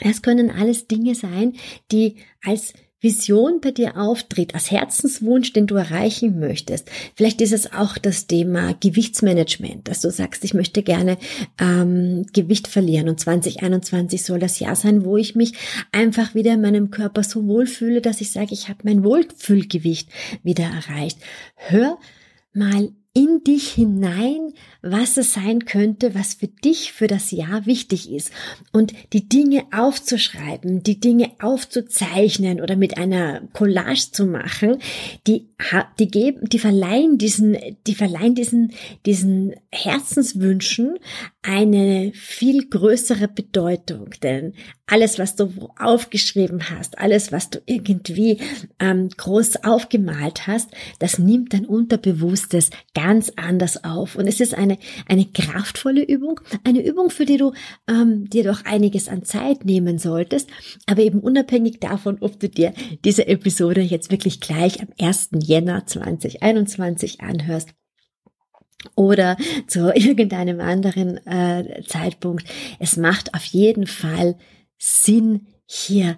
Es 0.00 0.22
können 0.22 0.50
alles 0.50 0.86
Dinge 0.86 1.14
sein, 1.14 1.54
die 1.90 2.16
als 2.44 2.72
Vision 3.00 3.60
bei 3.60 3.70
dir 3.70 3.96
auftritt, 3.96 4.54
als 4.54 4.70
Herzenswunsch, 4.70 5.52
den 5.52 5.66
du 5.66 5.76
erreichen 5.76 6.40
möchtest. 6.40 6.90
Vielleicht 7.14 7.40
ist 7.40 7.52
es 7.52 7.72
auch 7.72 7.96
das 7.96 8.26
Thema 8.26 8.74
Gewichtsmanagement, 8.80 9.86
dass 9.86 10.00
du 10.00 10.10
sagst, 10.10 10.44
ich 10.44 10.52
möchte 10.52 10.82
gerne 10.82 11.16
ähm, 11.60 12.26
Gewicht 12.32 12.66
verlieren 12.66 13.08
und 13.08 13.20
2021 13.20 14.24
soll 14.24 14.40
das 14.40 14.58
Jahr 14.58 14.74
sein, 14.74 15.04
wo 15.04 15.16
ich 15.16 15.36
mich 15.36 15.52
einfach 15.92 16.34
wieder 16.34 16.54
in 16.54 16.60
meinem 16.60 16.90
Körper 16.90 17.22
so 17.22 17.46
wohlfühle, 17.46 18.00
dass 18.00 18.20
ich 18.20 18.32
sage, 18.32 18.52
ich 18.52 18.68
habe 18.68 18.80
mein 18.82 19.04
Wohlfühlgewicht 19.04 20.10
wieder 20.42 20.64
erreicht. 20.64 21.18
Hör 21.54 21.98
mal 22.52 22.90
in 23.18 23.42
dich 23.42 23.72
hinein, 23.72 24.52
was 24.80 25.16
es 25.16 25.32
sein 25.32 25.64
könnte, 25.64 26.14
was 26.14 26.34
für 26.34 26.46
dich 26.46 26.92
für 26.92 27.08
das 27.08 27.32
Jahr 27.32 27.66
wichtig 27.66 28.12
ist. 28.12 28.30
Und 28.70 28.92
die 29.12 29.28
Dinge 29.28 29.64
aufzuschreiben, 29.72 30.84
die 30.84 31.00
Dinge 31.00 31.32
aufzuzeichnen 31.40 32.60
oder 32.60 32.76
mit 32.76 32.96
einer 32.96 33.40
Collage 33.54 34.12
zu 34.12 34.24
machen, 34.24 34.78
die, 35.26 35.47
die 35.98 36.08
geben, 36.08 36.48
die 36.48 36.60
verleihen 36.60 37.18
diesen, 37.18 37.56
die 37.86 37.96
verleihen 37.96 38.36
diesen, 38.36 38.72
diesen 39.06 39.54
Herzenswünschen 39.72 40.98
eine 41.42 42.12
viel 42.14 42.68
größere 42.68 43.26
Bedeutung. 43.26 44.10
Denn 44.22 44.54
alles, 44.86 45.18
was 45.18 45.34
du 45.36 45.50
aufgeschrieben 45.78 46.70
hast, 46.70 46.98
alles, 46.98 47.32
was 47.32 47.50
du 47.50 47.60
irgendwie 47.66 48.38
ähm, 48.78 49.08
groß 49.08 49.64
aufgemalt 49.64 50.46
hast, 50.46 50.70
das 50.98 51.18
nimmt 51.18 51.52
dein 51.52 51.66
Unterbewusstes 51.66 52.70
ganz 52.94 53.32
anders 53.36 53.82
auf. 53.84 54.14
Und 54.14 54.26
es 54.26 54.40
ist 54.40 54.54
eine, 54.54 54.78
eine 55.06 55.26
kraftvolle 55.26 56.02
Übung, 56.02 56.40
eine 56.64 56.84
Übung, 56.84 57.10
für 57.10 57.26
die 57.26 57.36
du 57.36 57.52
ähm, 57.88 58.30
dir 58.30 58.44
doch 58.44 58.64
einiges 58.64 59.08
an 59.08 59.24
Zeit 59.24 59.64
nehmen 59.64 59.98
solltest, 59.98 60.48
aber 60.86 61.02
eben 61.02 61.18
unabhängig 61.18 61.80
davon, 61.80 62.18
ob 62.20 62.38
du 62.38 62.48
dir 62.48 62.72
diese 63.04 63.26
Episode 63.26 63.80
jetzt 63.80 64.10
wirklich 64.10 64.40
gleich 64.40 64.80
am 64.80 64.88
1. 65.00 65.30
Jänner 65.48 65.86
2021 65.86 67.20
anhörst 67.22 67.70
oder 68.94 69.36
zu 69.66 69.92
irgendeinem 69.94 70.60
anderen 70.60 71.26
äh, 71.26 71.82
Zeitpunkt. 71.86 72.46
Es 72.78 72.96
macht 72.96 73.34
auf 73.34 73.44
jeden 73.44 73.86
Fall 73.86 74.36
Sinn, 74.76 75.46
hier 75.66 76.16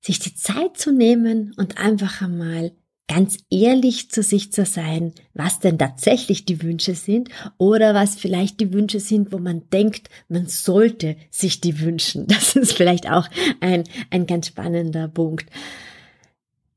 sich 0.00 0.18
die 0.18 0.34
Zeit 0.34 0.78
zu 0.78 0.92
nehmen 0.92 1.52
und 1.56 1.78
einfach 1.78 2.22
einmal 2.22 2.72
ganz 3.06 3.38
ehrlich 3.50 4.10
zu 4.10 4.22
sich 4.22 4.52
zu 4.52 4.64
sein, 4.64 5.12
was 5.34 5.58
denn 5.58 5.78
tatsächlich 5.78 6.44
die 6.44 6.62
Wünsche 6.62 6.94
sind 6.94 7.28
oder 7.58 7.92
was 7.92 8.14
vielleicht 8.14 8.60
die 8.60 8.72
Wünsche 8.72 9.00
sind, 9.00 9.32
wo 9.32 9.38
man 9.38 9.68
denkt, 9.70 10.08
man 10.28 10.46
sollte 10.46 11.16
sich 11.28 11.60
die 11.60 11.80
wünschen. 11.80 12.26
Das 12.40 12.54
ist 12.54 12.72
vielleicht 12.72 13.10
auch 13.10 13.28
ein, 13.60 13.84
ein 14.10 14.26
ganz 14.26 14.46
spannender 14.46 15.08
Punkt. 15.08 15.46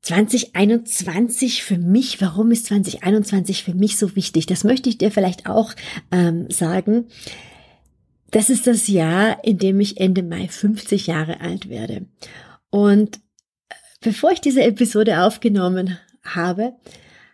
2021 0.04 1.62
für 1.62 1.78
mich, 1.78 2.20
warum 2.20 2.50
ist 2.50 2.66
2021 2.66 3.64
für 3.64 3.72
mich 3.72 3.96
so 3.96 4.14
wichtig? 4.16 4.44
Das 4.44 4.62
möchte 4.62 4.90
ich 4.90 4.98
dir 4.98 5.10
vielleicht 5.10 5.46
auch 5.46 5.72
ähm, 6.12 6.50
sagen. 6.50 7.06
Das 8.30 8.50
ist 8.50 8.66
das 8.66 8.86
Jahr, 8.86 9.42
in 9.44 9.56
dem 9.56 9.80
ich 9.80 9.98
Ende 9.98 10.22
Mai 10.22 10.48
50 10.48 11.06
Jahre 11.06 11.40
alt 11.40 11.70
werde. 11.70 12.04
Und 12.68 13.16
äh, 13.16 13.74
bevor 14.02 14.30
ich 14.30 14.42
diese 14.42 14.62
Episode 14.62 15.22
aufgenommen 15.22 15.98
habe, 16.22 16.74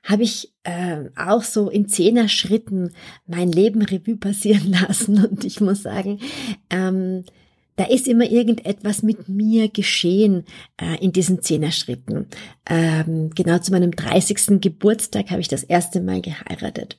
habe 0.04 0.22
ich 0.22 0.52
äh, 0.62 1.06
auch 1.16 1.42
so 1.42 1.70
in 1.70 1.88
zehner 1.88 2.28
Schritten 2.28 2.92
mein 3.26 3.50
Leben 3.50 3.83
Revue 3.83 4.16
passieren 4.16 4.72
lassen. 4.80 5.24
Und 5.24 5.44
ich 5.44 5.61
muss 5.61 5.83
sagen, 5.83 6.20
ähm, 6.70 7.24
da 7.80 7.86
ist 7.86 8.06
immer 8.06 8.30
irgendetwas 8.30 9.02
mit 9.02 9.30
mir 9.30 9.70
geschehen 9.70 10.44
äh, 10.76 11.02
in 11.02 11.12
diesen 11.12 11.40
Zehner-Schritten. 11.40 12.26
Ähm, 12.68 13.30
genau 13.34 13.56
zu 13.56 13.72
meinem 13.72 13.92
30. 13.92 14.60
Geburtstag 14.60 15.30
habe 15.30 15.40
ich 15.40 15.48
das 15.48 15.62
erste 15.62 16.02
Mal 16.02 16.20
geheiratet. 16.20 16.98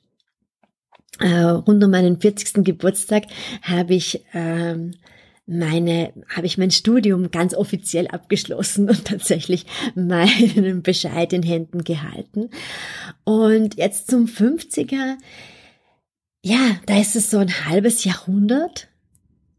Äh, 1.19 1.43
rund 1.43 1.83
um 1.83 1.91
meinen 1.91 2.19
40. 2.19 2.63
Geburtstag 2.63 3.25
habe 3.61 3.93
ich 3.93 4.25
ähm, 4.33 4.95
meine, 5.45 6.13
habe 6.35 6.47
ich 6.47 6.57
mein 6.57 6.71
Studium 6.71 7.29
ganz 7.29 7.53
offiziell 7.53 8.07
abgeschlossen 8.07 8.89
und 8.89 9.05
tatsächlich 9.05 9.67
meinen 9.93 10.81
Bescheid 10.81 11.31
in 11.31 11.43
Händen 11.43 11.83
gehalten. 11.83 12.49
Und 13.23 13.77
jetzt 13.77 14.09
zum 14.09 14.25
50er, 14.25 15.17
ja, 16.43 16.79
da 16.87 16.99
ist 16.99 17.15
es 17.15 17.29
so 17.29 17.37
ein 17.37 17.67
halbes 17.67 18.03
Jahrhundert. 18.03 18.87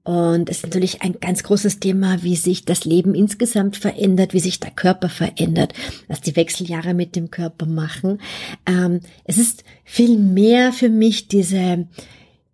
Und 0.05 0.51
es 0.51 0.59
ist 0.59 0.65
natürlich 0.65 1.03
ein 1.03 1.21
ganz 1.21 1.45
großes 1.45 1.79
Thema, 1.79 2.23
wie 2.23 2.35
sich 2.35 2.65
das 2.65 2.85
Leben 2.85 3.15
insgesamt 3.15 3.77
verändert, 3.77 4.35
wie 4.35 4.41
sich 4.41 4.59
der 4.59 4.73
Körper 4.73 5.09
verändert, 5.09 5.75
was 6.09 6.21
die 6.21 6.35
Wechseljahre 6.35 6.93
mit 6.93 7.15
dem 7.15 7.31
Körper 7.31 7.67
machen. 7.67 8.21
Ähm, 8.67 9.01
es 9.25 9.39
ist 9.39 9.63
viel 9.85 10.19
mehr 10.19 10.73
für 10.73 10.89
mich 10.89 11.29
diese, 11.29 11.87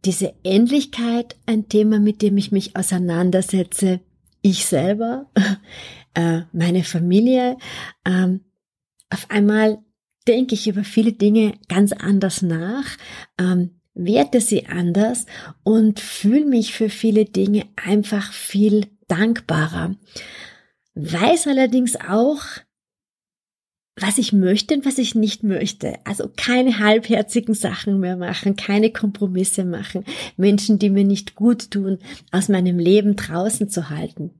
diese 0.04 0.34
Ähnlichkeit 0.44 1.36
ein 1.46 1.68
Thema, 1.68 1.98
mit 1.98 2.20
dem 2.20 2.36
ich 2.36 2.52
mich 2.52 2.76
auseinandersetze. 2.76 4.00
Ich 4.42 4.66
selber, 4.66 5.26
äh, 6.14 6.42
meine 6.52 6.84
Familie. 6.84 7.56
Ähm, 8.04 8.40
auf 9.08 9.30
einmal 9.30 9.78
denke 10.26 10.54
ich 10.54 10.68
über 10.68 10.84
viele 10.84 11.12
Dinge 11.12 11.54
ganz 11.68 11.92
anders 11.92 12.42
nach, 12.42 12.84
ähm, 13.40 13.77
werte 13.98 14.40
sie 14.40 14.66
anders 14.66 15.26
und 15.62 16.00
fühle 16.00 16.46
mich 16.46 16.72
für 16.72 16.88
viele 16.88 17.24
Dinge 17.24 17.66
einfach 17.76 18.32
viel 18.32 18.86
dankbarer. 19.08 19.96
Weiß 20.94 21.46
allerdings 21.46 21.96
auch, 21.96 22.40
was 24.00 24.18
ich 24.18 24.32
möchte 24.32 24.74
und 24.74 24.86
was 24.86 24.98
ich 24.98 25.14
nicht 25.14 25.42
möchte. 25.42 25.94
Also 26.04 26.30
keine 26.36 26.78
halbherzigen 26.78 27.54
Sachen 27.54 27.98
mehr 27.98 28.16
machen, 28.16 28.56
keine 28.56 28.90
Kompromisse 28.92 29.64
machen, 29.64 30.04
Menschen, 30.36 30.78
die 30.78 30.90
mir 30.90 31.04
nicht 31.04 31.34
gut 31.34 31.70
tun, 31.70 31.98
aus 32.30 32.48
meinem 32.48 32.78
Leben 32.78 33.16
draußen 33.16 33.68
zu 33.68 33.90
halten. 33.90 34.37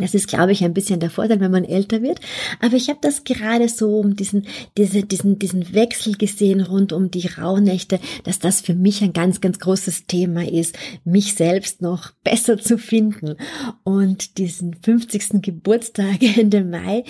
Das 0.00 0.14
ist, 0.14 0.28
glaube 0.28 0.52
ich, 0.52 0.62
ein 0.62 0.74
bisschen 0.74 1.00
der 1.00 1.10
Vorteil, 1.10 1.40
wenn 1.40 1.50
man 1.50 1.64
älter 1.64 2.02
wird. 2.02 2.20
Aber 2.60 2.74
ich 2.74 2.88
habe 2.88 2.98
das 3.00 3.24
gerade 3.24 3.68
so 3.68 3.98
um 3.98 4.14
diesen, 4.14 4.46
diese, 4.76 5.02
diesen, 5.02 5.38
diesen 5.38 5.72
Wechsel 5.74 6.16
gesehen 6.16 6.60
rund 6.60 6.92
um 6.92 7.10
die 7.10 7.26
Rauhnächte, 7.26 7.98
dass 8.24 8.38
das 8.38 8.60
für 8.60 8.74
mich 8.74 9.02
ein 9.02 9.12
ganz, 9.12 9.40
ganz 9.40 9.58
großes 9.58 10.06
Thema 10.06 10.46
ist, 10.46 10.76
mich 11.04 11.34
selbst 11.34 11.80
noch 11.80 12.10
besser 12.24 12.58
zu 12.58 12.78
finden 12.78 13.36
und 13.84 14.38
diesen 14.38 14.74
50. 14.74 15.42
Geburtstag 15.42 16.22
Ende 16.36 16.64
Mai 16.64 17.04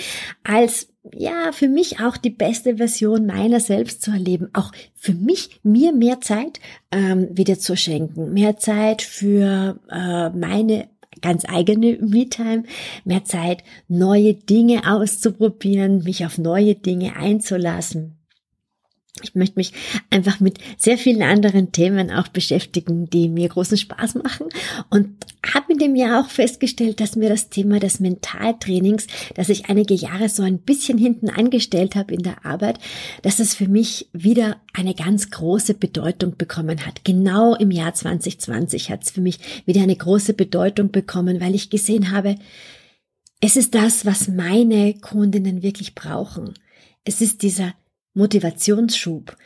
als 0.45 0.89
ja, 1.13 1.53
für 1.53 1.69
mich 1.69 2.01
auch 2.01 2.17
die 2.17 2.31
beste 2.31 2.79
Version 2.79 3.27
meiner 3.27 3.61
selbst 3.61 4.03
zu 4.03 4.11
erleben. 4.11 4.49
Auch 4.55 4.73
für 4.95 5.15
mich, 5.15 5.61
mir 5.63 5.93
mehr 5.93 6.21
Zeit 6.21 6.59
ähm, 6.91 7.29
wieder 7.31 7.61
zu 7.61 7.77
schenken. 7.77 8.33
Mehr 8.33 8.57
Zeit 8.57 9.03
für 9.03 9.79
äh, 9.89 10.31
meine 10.31 10.89
ganz 11.23 11.45
eigene 11.47 11.99
Me-Time, 12.01 12.65
mehr 13.05 13.25
Zeit, 13.25 13.63
neue 13.89 14.35
Dinge 14.35 14.83
auszuprobieren, 14.87 16.03
mich 16.05 16.25
auf 16.25 16.39
neue 16.39 16.75
Dinge 16.75 17.17
einzulassen. 17.17 18.16
Ich 19.23 19.35
möchte 19.35 19.57
mich 19.57 19.73
einfach 20.11 20.41
mit 20.41 20.59
sehr 20.77 20.99
vielen 20.99 21.23
anderen 21.23 21.73
Themen 21.73 22.11
auch 22.11 22.29
beschäftigen, 22.29 23.09
die 23.09 23.29
mir 23.29 23.49
großen 23.49 23.79
Spaß 23.79 24.17
machen 24.17 24.49
und 24.91 25.09
habe 25.55 25.73
in 25.73 25.79
dem 25.79 25.97
Jahr 25.97 26.21
auch 26.21 26.29
festgestellt, 26.29 27.01
dass 27.01 27.17
mir 27.17 27.31
das 27.31 27.49
Thema 27.49 27.79
des 27.81 27.99
Mentaltrainings, 27.99 29.07
das 29.35 29.49
ich 29.49 29.71
einige 29.71 29.95
Jahre 29.95 30.29
so 30.29 30.43
ein 30.43 30.59
bisschen 30.59 30.99
hinten 30.99 31.31
angestellt 31.31 31.97
habe 31.97 32.13
in 32.13 32.23
der 32.23 32.45
Arbeit, 32.45 32.79
dass 33.23 33.39
es 33.39 33.55
für 33.55 33.69
mich 33.69 34.09
wieder 34.13 34.61
eine 34.75 34.95
ganz 34.95 35.31
große 35.31 35.75
Bedeutung 35.75 36.37
bekommen 36.37 36.85
hat. 36.85 37.05
Genau 37.05 37.55
im 37.55 37.71
Jahr 37.71 37.95
2020 37.95 38.91
hat 38.91 39.05
es 39.05 39.11
für 39.11 39.23
mich 39.23 39.39
wieder 39.65 39.83
eine 39.83 39.97
große 39.97 40.35
Bedeutung 40.35 40.91
bekommen, 40.91 41.41
weil 41.41 41.55
ich 41.55 41.71
gesehen 41.71 42.11
habe, 42.11 42.37
es 43.41 43.57
ist 43.57 43.75
das, 43.75 44.05
was 44.05 44.29
meine 44.29 44.95
Kundinnen 44.95 45.63
wirklich 45.63 45.95
brauchen. 45.95 46.55
Es 47.05 47.21
ist 47.21 47.43
dieser 47.43 47.75
Motivationsschub. 48.17 49.37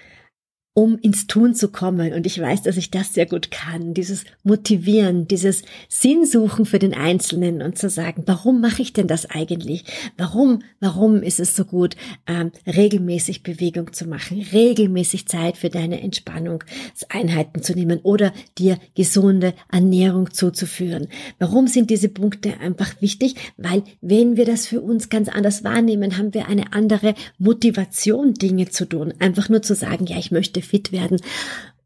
Um 0.72 0.98
ins 0.98 1.26
Tun 1.26 1.54
zu 1.54 1.68
kommen. 1.68 2.12
Und 2.12 2.26
ich 2.26 2.40
weiß, 2.40 2.62
dass 2.62 2.76
ich 2.76 2.90
das 2.90 3.12
sehr 3.12 3.26
gut 3.26 3.50
kann. 3.50 3.92
Dieses 3.92 4.24
Motivieren, 4.44 5.26
dieses 5.26 5.62
Sinnsuchen 5.88 6.64
für 6.64 6.78
den 6.78 6.94
Einzelnen 6.94 7.60
und 7.60 7.76
zu 7.76 7.90
sagen, 7.90 8.22
warum 8.26 8.60
mache 8.60 8.80
ich 8.80 8.92
denn 8.92 9.08
das 9.08 9.26
eigentlich? 9.26 9.84
Warum, 10.16 10.62
warum 10.78 11.22
ist 11.22 11.40
es 11.40 11.56
so 11.56 11.64
gut, 11.64 11.96
ähm, 12.28 12.52
regelmäßig 12.66 13.42
Bewegung 13.42 13.92
zu 13.92 14.06
machen, 14.06 14.46
regelmäßig 14.52 15.26
Zeit 15.26 15.56
für 15.56 15.70
deine 15.70 16.00
Entspannungseinheiten 16.02 17.62
zu 17.62 17.74
nehmen 17.74 17.98
oder 18.02 18.32
dir 18.56 18.78
gesunde 18.94 19.54
Ernährung 19.72 20.30
zuzuführen? 20.30 21.08
Warum 21.40 21.66
sind 21.66 21.90
diese 21.90 22.08
Punkte 22.08 22.60
einfach 22.60 23.00
wichtig? 23.00 23.34
Weil 23.56 23.82
wenn 24.00 24.36
wir 24.36 24.44
das 24.44 24.66
für 24.66 24.80
uns 24.80 25.08
ganz 25.08 25.28
anders 25.28 25.64
wahrnehmen, 25.64 26.16
haben 26.16 26.32
wir 26.32 26.46
eine 26.46 26.72
andere 26.72 27.14
Motivation, 27.38 28.34
Dinge 28.34 28.68
zu 28.68 28.84
tun. 28.84 29.12
Einfach 29.18 29.48
nur 29.48 29.62
zu 29.62 29.74
sagen, 29.74 30.06
ja, 30.06 30.16
ich 30.16 30.30
möchte 30.30 30.59
fit 30.62 30.92
werden. 30.92 31.20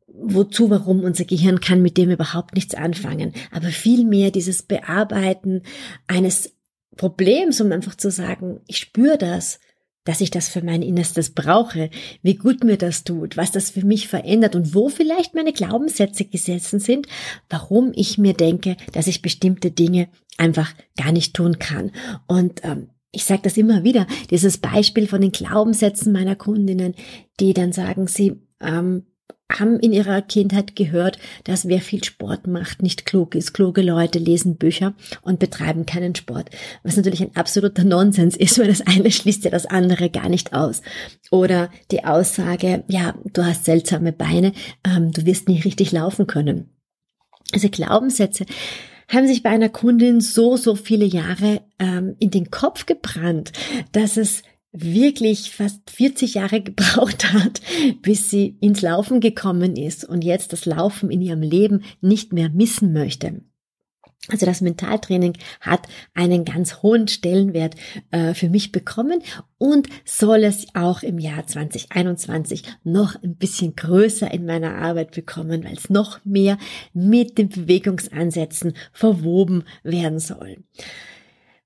Wozu, 0.07 0.71
warum 0.71 1.03
unser 1.03 1.25
Gehirn 1.25 1.61
kann 1.61 1.83
mit 1.83 1.97
dem 1.97 2.11
überhaupt 2.11 2.55
nichts 2.55 2.75
anfangen. 2.75 3.33
Aber 3.51 3.69
vielmehr 3.69 4.31
dieses 4.31 4.63
Bearbeiten 4.63 5.63
eines 6.07 6.55
Problems, 6.97 7.61
um 7.61 7.73
einfach 7.73 7.97
zu 7.97 8.11
sagen, 8.11 8.61
ich 8.67 8.79
spüre 8.79 9.19
das, 9.19 9.59
dass 10.05 10.21
ich 10.21 10.31
das 10.31 10.49
für 10.49 10.63
mein 10.63 10.83
Innerstes 10.83 11.31
brauche, 11.31 11.91
wie 12.23 12.35
gut 12.35 12.63
mir 12.63 12.77
das 12.77 13.05
tut, 13.05 13.37
was 13.37 13.53
das 13.53 13.71
für 13.71 13.85
mich 13.85 14.07
verändert 14.07 14.55
und 14.55 14.75
wo 14.75 14.89
vielleicht 14.89 15.35
meine 15.35 15.53
Glaubenssätze 15.53 16.27
gesessen 16.27 16.79
sind, 16.79 17.09
warum 17.49 17.93
ich 17.95 18.19
mir 18.19 18.35
denke, 18.35 18.77
dass 18.93 19.07
ich 19.07 19.23
bestimmte 19.23 19.71
Dinge 19.71 20.09
einfach 20.37 20.73
gar 20.97 21.11
nicht 21.11 21.35
tun 21.35 21.59
kann. 21.59 21.91
Und 22.27 22.63
ähm, 22.65 22.91
ich 23.13 23.25
sage 23.25 23.43
das 23.43 23.57
immer 23.57 23.83
wieder, 23.85 24.07
dieses 24.31 24.59
Beispiel 24.59 25.07
von 25.07 25.21
den 25.21 25.33
Glaubenssätzen 25.33 26.13
meiner 26.13 26.37
Kundinnen, 26.37 26.95
die 27.41 27.55
dann 27.55 27.73
sagen, 27.73 28.07
sie 28.07 28.43
ähm, 28.65 29.05
haben 29.53 29.79
in 29.79 29.93
ihrer 29.93 30.23
Kindheit 30.23 30.75
gehört, 30.75 31.19
dass 31.45 31.69
wer 31.69 31.81
viel 31.81 32.03
Sport 32.03 32.47
macht, 32.47 32.83
nicht 32.83 33.07
klug 33.07 33.35
ist. 33.35 33.53
Kluge 33.53 33.83
Leute 33.83 34.19
lesen 34.19 34.57
Bücher 34.57 34.95
und 35.23 35.39
betreiben 35.39 35.87
keinen 35.87 36.15
Sport. 36.15 36.51
Was 36.83 36.97
natürlich 36.97 37.21
ein 37.21 37.37
absoluter 37.37 37.85
Nonsens 37.85 38.37
ist, 38.37 38.59
weil 38.59 38.69
das 38.69 38.81
eine 38.81 39.11
schließt 39.11 39.45
ja 39.45 39.51
das 39.51 39.67
andere 39.67 40.11
gar 40.11 40.29
nicht 40.29 40.53
aus. 40.55 40.83
Oder 41.31 41.71
die 41.91 42.05
Aussage, 42.05 42.85
ja, 42.89 43.15
du 43.33 43.45
hast 43.45 43.65
seltsame 43.65 44.13
Beine, 44.13 44.53
ähm, 44.85 45.13
du 45.13 45.27
wirst 45.27 45.49
nicht 45.49 45.65
richtig 45.65 45.93
laufen 45.93 46.27
können. 46.27 46.71
Also 47.53 47.69
Glaubenssätze 47.69 48.47
haben 49.09 49.27
sich 49.27 49.43
bei 49.43 49.51
einer 49.51 49.69
Kundin 49.69 50.23
so, 50.23 50.57
so 50.57 50.75
viele 50.75 51.05
Jahre 51.05 51.61
ähm, 51.79 52.17
in 52.19 52.31
den 52.31 52.51
Kopf 52.51 52.87
gebrannt, 52.87 53.53
dass 53.93 54.17
es 54.17 54.43
wirklich 54.75 55.53
fast 55.53 55.89
40 55.91 56.35
Jahre 56.35 56.61
gebraucht 56.63 57.33
hat, 57.33 57.63
bis 58.03 58.31
sie 58.31 58.57
ins 58.61 58.83
Laufen 58.83 59.21
gekommen 59.21 59.77
ist 59.77 60.05
und 60.05 60.23
jetzt 60.23 60.53
das 60.53 60.67
Laufen 60.67 61.11
in 61.11 61.23
ihrem 61.23 61.43
Leben 61.43 61.85
nicht 62.01 62.33
mehr 62.33 62.51
missen 62.51 62.93
möchte. 62.93 63.41
Also 64.29 64.47
das 64.47 64.63
Mentaltraining 64.63 65.35
hat 65.61 65.87
einen 66.15 66.47
ganz 66.47 66.83
hohen 66.83 67.09
Stellenwert 67.09 67.75
äh, 68.11 68.33
für 68.33 68.49
mich 68.49 68.73
bekommen 68.73 69.23
und 69.59 69.89
soll 70.07 70.45
es 70.45 70.67
auch 70.73 71.03
im 71.03 71.19
Jahr 71.19 71.47
2021 71.47 72.63
noch 72.85 73.23
ein 73.23 73.37
bisschen 73.37 73.77
größer 73.77 74.33
in 74.33 74.47
meiner 74.47 74.77
Arbeit 74.77 75.11
bekommen, 75.11 75.65
weil 75.65 75.75
es 75.75 75.91
noch 75.91 76.25
mehr 76.25 76.57
mit 76.95 77.37
den 77.37 77.51
Bewegungsansätzen 77.51 78.73
verwoben 78.93 79.65
werden 79.83 80.19
soll. 80.19 80.57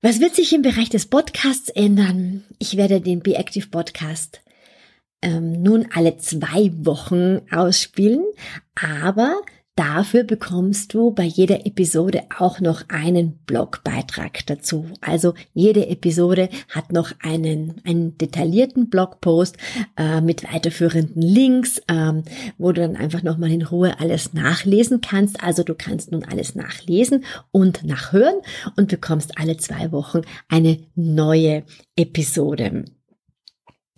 Was 0.01 0.21
wird 0.21 0.33
sich 0.33 0.53
im 0.53 0.61
Bereich 0.61 0.89
des 0.89 1.07
Podcasts 1.07 1.67
ändern? 1.67 2.45
Ich 2.57 2.77
werde 2.77 3.01
den 3.01 3.19
Be 3.19 3.35
Active 3.35 3.67
Podcast 3.67 4.39
ähm, 5.21 5.61
nun 5.61 5.89
alle 5.93 6.15
zwei 6.15 6.71
Wochen 6.85 7.41
ausspielen, 7.51 8.23
aber 8.75 9.41
Dafür 9.79 10.25
bekommst 10.25 10.93
du 10.93 11.11
bei 11.11 11.23
jeder 11.23 11.65
Episode 11.65 12.23
auch 12.37 12.59
noch 12.59 12.83
einen 12.89 13.37
Blogbeitrag 13.45 14.45
dazu. 14.45 14.87
Also 14.99 15.35
jede 15.53 15.87
Episode 15.87 16.49
hat 16.67 16.91
noch 16.91 17.13
einen, 17.21 17.75
einen 17.85 18.17
detaillierten 18.17 18.89
Blogpost 18.89 19.55
äh, 19.95 20.19
mit 20.19 20.43
weiterführenden 20.43 21.21
Links, 21.21 21.81
ähm, 21.87 22.23
wo 22.57 22.73
du 22.73 22.81
dann 22.81 22.97
einfach 22.97 23.23
nochmal 23.23 23.53
in 23.53 23.61
Ruhe 23.61 23.97
alles 24.01 24.33
nachlesen 24.33 24.99
kannst. 24.99 25.41
Also 25.41 25.63
du 25.63 25.75
kannst 25.75 26.11
nun 26.11 26.25
alles 26.25 26.55
nachlesen 26.55 27.23
und 27.51 27.85
nachhören 27.85 28.41
und 28.75 28.89
bekommst 28.89 29.37
alle 29.37 29.55
zwei 29.55 29.93
Wochen 29.93 30.23
eine 30.49 30.79
neue 30.95 31.63
Episode. 31.95 32.83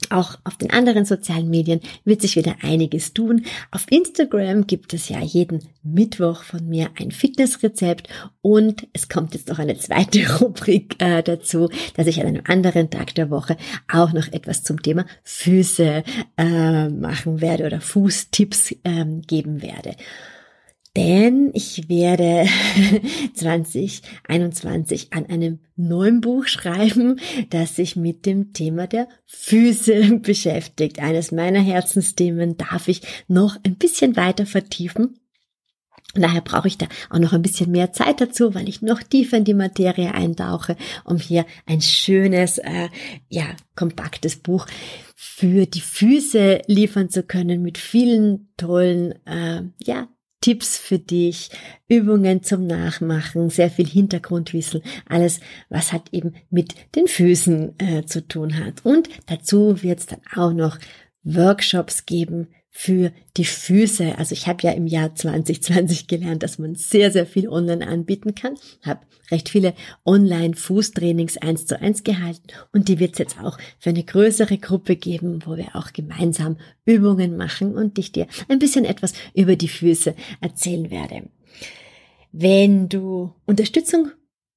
Auch 0.10 0.36
auf 0.44 0.58
den 0.58 0.72
anderen 0.72 1.06
sozialen 1.06 1.50
Medien 1.50 1.80
wird 2.04 2.22
sich 2.22 2.36
wieder 2.36 2.56
einiges 2.62 3.14
tun. 3.14 3.46
Auf 3.72 3.86
Instagram 3.90 4.68
gibt 4.68 4.94
es 4.94 5.10
ja 5.10 5.20
jeden 5.20 5.64
Mittwoch 5.84 6.44
von 6.44 6.68
mir 6.68 6.90
ein 7.00 7.12
Fitnessrezept 7.12 8.10
und 8.42 8.88
es 8.94 9.10
kommt 9.10 9.34
jetzt 9.34 9.50
noch 9.50 9.60
eine 9.60 9.78
zweite 9.78 10.28
Rubrik 10.40 10.96
äh, 11.00 11.22
dazu, 11.24 11.70
dass 11.96 12.08
ich 12.08 12.20
an 12.20 12.28
einem 12.28 12.44
anderen 12.46 12.90
Tag 12.90 13.16
der 13.16 13.30
Woche 13.30 13.58
auch 13.92 14.12
noch 14.12 14.28
etwas 14.32 14.64
zum 14.64 14.82
Thema 14.82 15.06
Füße 15.24 16.04
äh, 16.38 16.90
machen 16.90 17.42
werde 17.42 17.66
oder 17.66 17.82
Fußtipps 17.82 18.72
äh, 18.84 19.06
geben 19.28 19.62
werde 19.62 19.96
denn 20.96 21.52
ich 21.54 21.88
werde 21.88 22.46
2021 23.34 25.14
an 25.14 25.26
einem 25.28 25.60
neuen 25.76 26.20
Buch 26.22 26.48
schreiben, 26.48 27.20
das 27.50 27.76
sich 27.78 27.96
mit 27.96 28.26
dem 28.26 28.54
Thema 28.54 28.88
der 28.88 29.08
Füße 29.26 30.18
beschäftigt. 30.22 31.00
Eines 31.00 31.32
meiner 31.32 31.62
Herzensthemen 31.62 32.58
darf 32.58 32.88
ich 32.88 33.02
noch 33.28 33.58
ein 33.64 33.76
bisschen 33.76 34.18
weiter 34.18 34.46
vertiefen. 34.46 35.20
daher 36.14 36.42
brauche 36.42 36.68
ich 36.68 36.78
da 36.78 36.88
auch 37.10 37.20
noch 37.20 37.32
ein 37.32 37.42
bisschen 37.42 37.72
mehr 37.72 37.94
Zeit 37.94 38.20
dazu, 38.20 38.54
weil 38.54 38.68
ich 38.68 38.82
noch 38.82 39.02
tiefer 39.02 39.38
in 39.38 39.46
die 39.46 39.54
Materie 39.54 40.14
eintauche, 40.14 40.76
um 41.06 41.18
hier 41.18 41.46
ein 41.66 41.80
schönes, 41.80 42.58
äh, 42.58 42.90
ja, 43.30 43.46
kompaktes 43.76 44.36
Buch 44.36 44.68
für 45.16 45.66
die 45.68 45.80
Füße 45.80 46.64
liefern 46.68 47.10
zu 47.10 47.24
können 47.24 47.62
mit 47.62 47.78
vielen 47.78 48.50
tollen, 48.58 49.14
äh, 49.26 49.64
ja, 49.80 50.10
Tipps 50.42 50.78
für 50.78 51.00
dich, 51.00 51.50
Übungen 51.88 52.44
zum 52.44 52.66
Nachmachen, 52.66 53.50
sehr 53.50 53.70
viel 53.70 53.88
Hintergrundwissen, 53.88 54.82
alles, 55.08 55.40
was 55.70 55.94
hat 55.94 56.12
eben 56.12 56.34
mit 56.50 56.76
den 56.96 57.08
Füßen 57.08 57.80
äh, 57.80 58.06
zu 58.06 58.28
tun 58.28 58.58
hat. 58.58 58.84
Und 58.84 59.08
dazu 59.28 59.82
wird 59.84 60.00
es 60.00 60.06
dann 60.08 60.22
auch 60.36 60.52
noch 60.52 60.80
Workshops 61.24 62.06
geben 62.06 62.48
für 62.74 63.12
die 63.36 63.44
Füße. 63.44 64.18
Also 64.18 64.34
ich 64.34 64.48
habe 64.48 64.64
ja 64.64 64.72
im 64.72 64.88
Jahr 64.88 65.14
2020 65.14 66.08
gelernt, 66.08 66.42
dass 66.42 66.58
man 66.58 66.76
sehr, 66.76 67.12
sehr 67.12 67.26
viel 67.26 67.50
online 67.50 67.86
anbieten 67.86 68.34
kann. 68.34 68.56
Habe 68.82 69.02
recht 69.30 69.50
viele 69.50 69.74
Online-Fußtrainings 70.06 71.38
eins 71.38 71.66
zu 71.66 71.80
eins 71.80 72.04
gehalten 72.04 72.48
und 72.72 72.88
die 72.88 73.00
wird 73.00 73.14
es 73.14 73.20
jetzt 73.20 73.40
auch 73.40 73.58
für 73.78 73.90
eine 73.90 74.04
größere 74.04 74.58
Gruppe 74.58 74.96
geben, 74.96 75.44
wo 75.46 75.58
wir 75.58 75.76
auch 75.76 75.92
gemeinsam 75.92 76.58
Übungen 76.86 77.36
machen 77.36 77.76
und 77.76 78.00
ich 78.00 78.14
dir 78.14 78.28
ein 78.48 78.60
bisschen 78.60 78.86
etwas 78.86 79.14
über 79.36 79.58
die 79.58 79.68
Füße 79.68 80.16
erzählen 80.40 80.90
werde. 80.90 81.30
Wenn 82.32 82.88
du 82.88 83.36
Unterstützung 83.46 84.12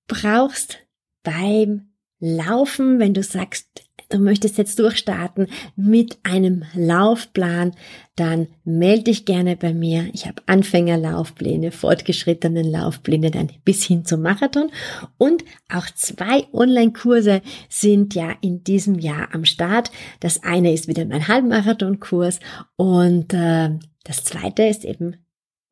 brauchst 0.06 0.78
beim 1.24 1.88
Laufen, 2.20 3.00
wenn 3.00 3.12
du 3.12 3.24
sagst, 3.24 3.83
du 4.14 4.20
möchtest 4.20 4.58
jetzt 4.58 4.78
durchstarten 4.78 5.48
mit 5.76 6.18
einem 6.22 6.64
Laufplan, 6.74 7.72
dann 8.16 8.46
melde 8.64 9.04
dich 9.04 9.24
gerne 9.24 9.56
bei 9.56 9.74
mir. 9.74 10.08
Ich 10.12 10.26
habe 10.26 10.42
Anfängerlaufpläne, 10.46 11.72
fortgeschrittenen 11.72 12.70
Laufpläne, 12.70 13.32
dann 13.32 13.50
bis 13.64 13.84
hin 13.84 14.04
zum 14.04 14.22
Marathon. 14.22 14.70
Und 15.18 15.44
auch 15.68 15.86
zwei 15.94 16.46
Online-Kurse 16.52 17.42
sind 17.68 18.14
ja 18.14 18.34
in 18.40 18.62
diesem 18.62 18.98
Jahr 18.98 19.34
am 19.34 19.44
Start. 19.44 19.90
Das 20.20 20.44
eine 20.44 20.72
ist 20.72 20.86
wieder 20.86 21.04
mein 21.04 21.26
Halbmarathon-Kurs 21.26 22.38
und 22.76 23.34
äh, 23.34 23.70
das 24.04 24.22
zweite 24.22 24.62
ist 24.64 24.84
eben 24.84 25.16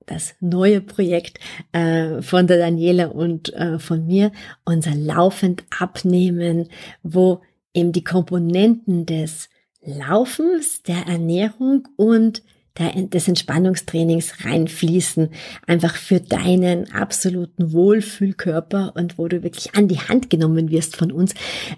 das 0.06 0.34
neue 0.40 0.80
Projekt 0.80 1.38
äh, 1.70 2.22
von 2.22 2.48
der 2.48 2.58
Daniela 2.58 3.06
und 3.06 3.52
äh, 3.54 3.78
von 3.78 4.04
mir, 4.04 4.32
unser 4.64 4.96
laufend 4.96 5.62
abnehmen, 5.78 6.68
wo 7.04 7.40
eben 7.74 7.92
die 7.92 8.04
Komponenten 8.04 9.06
des 9.06 9.48
Laufens, 9.84 10.82
der 10.82 11.06
Ernährung 11.06 11.88
und 11.96 12.42
des 12.78 13.28
Entspannungstrainings 13.28 14.44
reinfließen, 14.46 15.28
einfach 15.66 15.94
für 15.94 16.20
deinen 16.20 16.90
absoluten 16.92 17.72
Wohlfühlkörper 17.72 18.94
und 18.96 19.18
wo 19.18 19.28
du 19.28 19.42
wirklich 19.42 19.74
an 19.74 19.88
die 19.88 20.00
Hand 20.00 20.30
genommen 20.30 20.70
wirst 20.70 20.96
von 20.96 21.12
uns, 21.12 21.34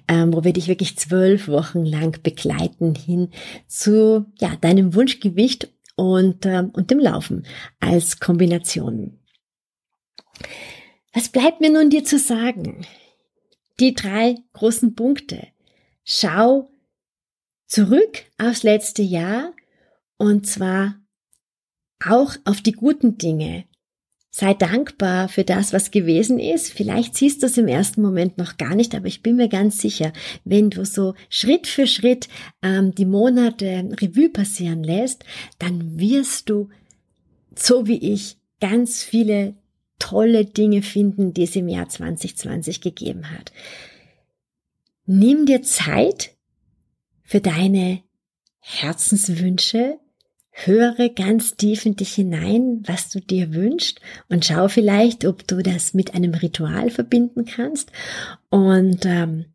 ähm, 0.06 0.32
wo 0.32 0.44
wir 0.44 0.52
dich 0.52 0.68
wirklich 0.68 0.96
zwölf 0.96 1.48
Wochen 1.48 1.84
lang 1.84 2.22
begleiten 2.22 2.94
hin 2.94 3.30
zu 3.66 4.26
ja 4.38 4.54
deinem 4.60 4.94
Wunschgewicht 4.94 5.68
und 5.96 6.46
ähm, 6.46 6.70
und 6.70 6.92
dem 6.92 7.00
Laufen 7.00 7.44
als 7.80 8.20
Kombination. 8.20 9.18
Was 11.12 11.28
bleibt 11.28 11.60
mir 11.60 11.70
nun 11.70 11.90
dir 11.90 12.04
zu 12.04 12.18
sagen? 12.18 12.86
Die 13.80 13.94
drei 13.94 14.36
großen 14.52 14.94
Punkte. 14.94 15.48
Schau 16.04 16.70
zurück 17.66 18.24
aufs 18.36 18.62
letzte 18.62 19.02
Jahr 19.02 19.54
und 20.18 20.46
zwar 20.46 20.96
auch 22.04 22.36
auf 22.44 22.60
die 22.60 22.72
guten 22.72 23.16
Dinge. 23.16 23.64
Sei 24.30 24.52
dankbar 24.52 25.28
für 25.28 25.44
das, 25.44 25.72
was 25.72 25.92
gewesen 25.92 26.38
ist. 26.38 26.72
Vielleicht 26.72 27.14
siehst 27.14 27.42
du 27.42 27.46
es 27.46 27.56
im 27.56 27.68
ersten 27.68 28.02
Moment 28.02 28.36
noch 28.36 28.56
gar 28.58 28.74
nicht, 28.74 28.94
aber 28.94 29.06
ich 29.06 29.22
bin 29.22 29.36
mir 29.36 29.48
ganz 29.48 29.78
sicher, 29.78 30.12
wenn 30.44 30.70
du 30.70 30.84
so 30.84 31.14
Schritt 31.30 31.66
für 31.66 31.86
Schritt 31.86 32.28
ähm, 32.60 32.94
die 32.94 33.06
Monate 33.06 33.88
Revue 34.00 34.28
passieren 34.28 34.82
lässt, 34.82 35.24
dann 35.58 35.98
wirst 35.98 36.50
du, 36.50 36.68
so 37.54 37.86
wie 37.86 38.12
ich, 38.12 38.36
ganz 38.60 39.02
viele 39.02 39.54
tolle 39.98 40.44
Dinge 40.44 40.82
finden, 40.82 41.32
die 41.32 41.44
es 41.44 41.56
im 41.56 41.68
Jahr 41.68 41.88
2020 41.88 42.80
gegeben 42.80 43.30
hat. 43.30 43.52
Nimm 45.06 45.44
dir 45.46 45.62
Zeit 45.62 46.30
für 47.22 47.40
deine 47.40 48.02
Herzenswünsche, 48.60 49.98
höre 50.50 51.10
ganz 51.10 51.56
tief 51.56 51.84
in 51.84 51.96
dich 51.96 52.14
hinein, 52.14 52.82
was 52.86 53.10
du 53.10 53.20
dir 53.20 53.52
wünschst 53.52 54.00
und 54.28 54.44
schau 54.44 54.68
vielleicht, 54.68 55.26
ob 55.26 55.46
du 55.46 55.62
das 55.62 55.92
mit 55.92 56.14
einem 56.14 56.32
Ritual 56.32 56.90
verbinden 56.90 57.44
kannst. 57.44 57.90
Und 58.48 59.04
ähm, 59.04 59.46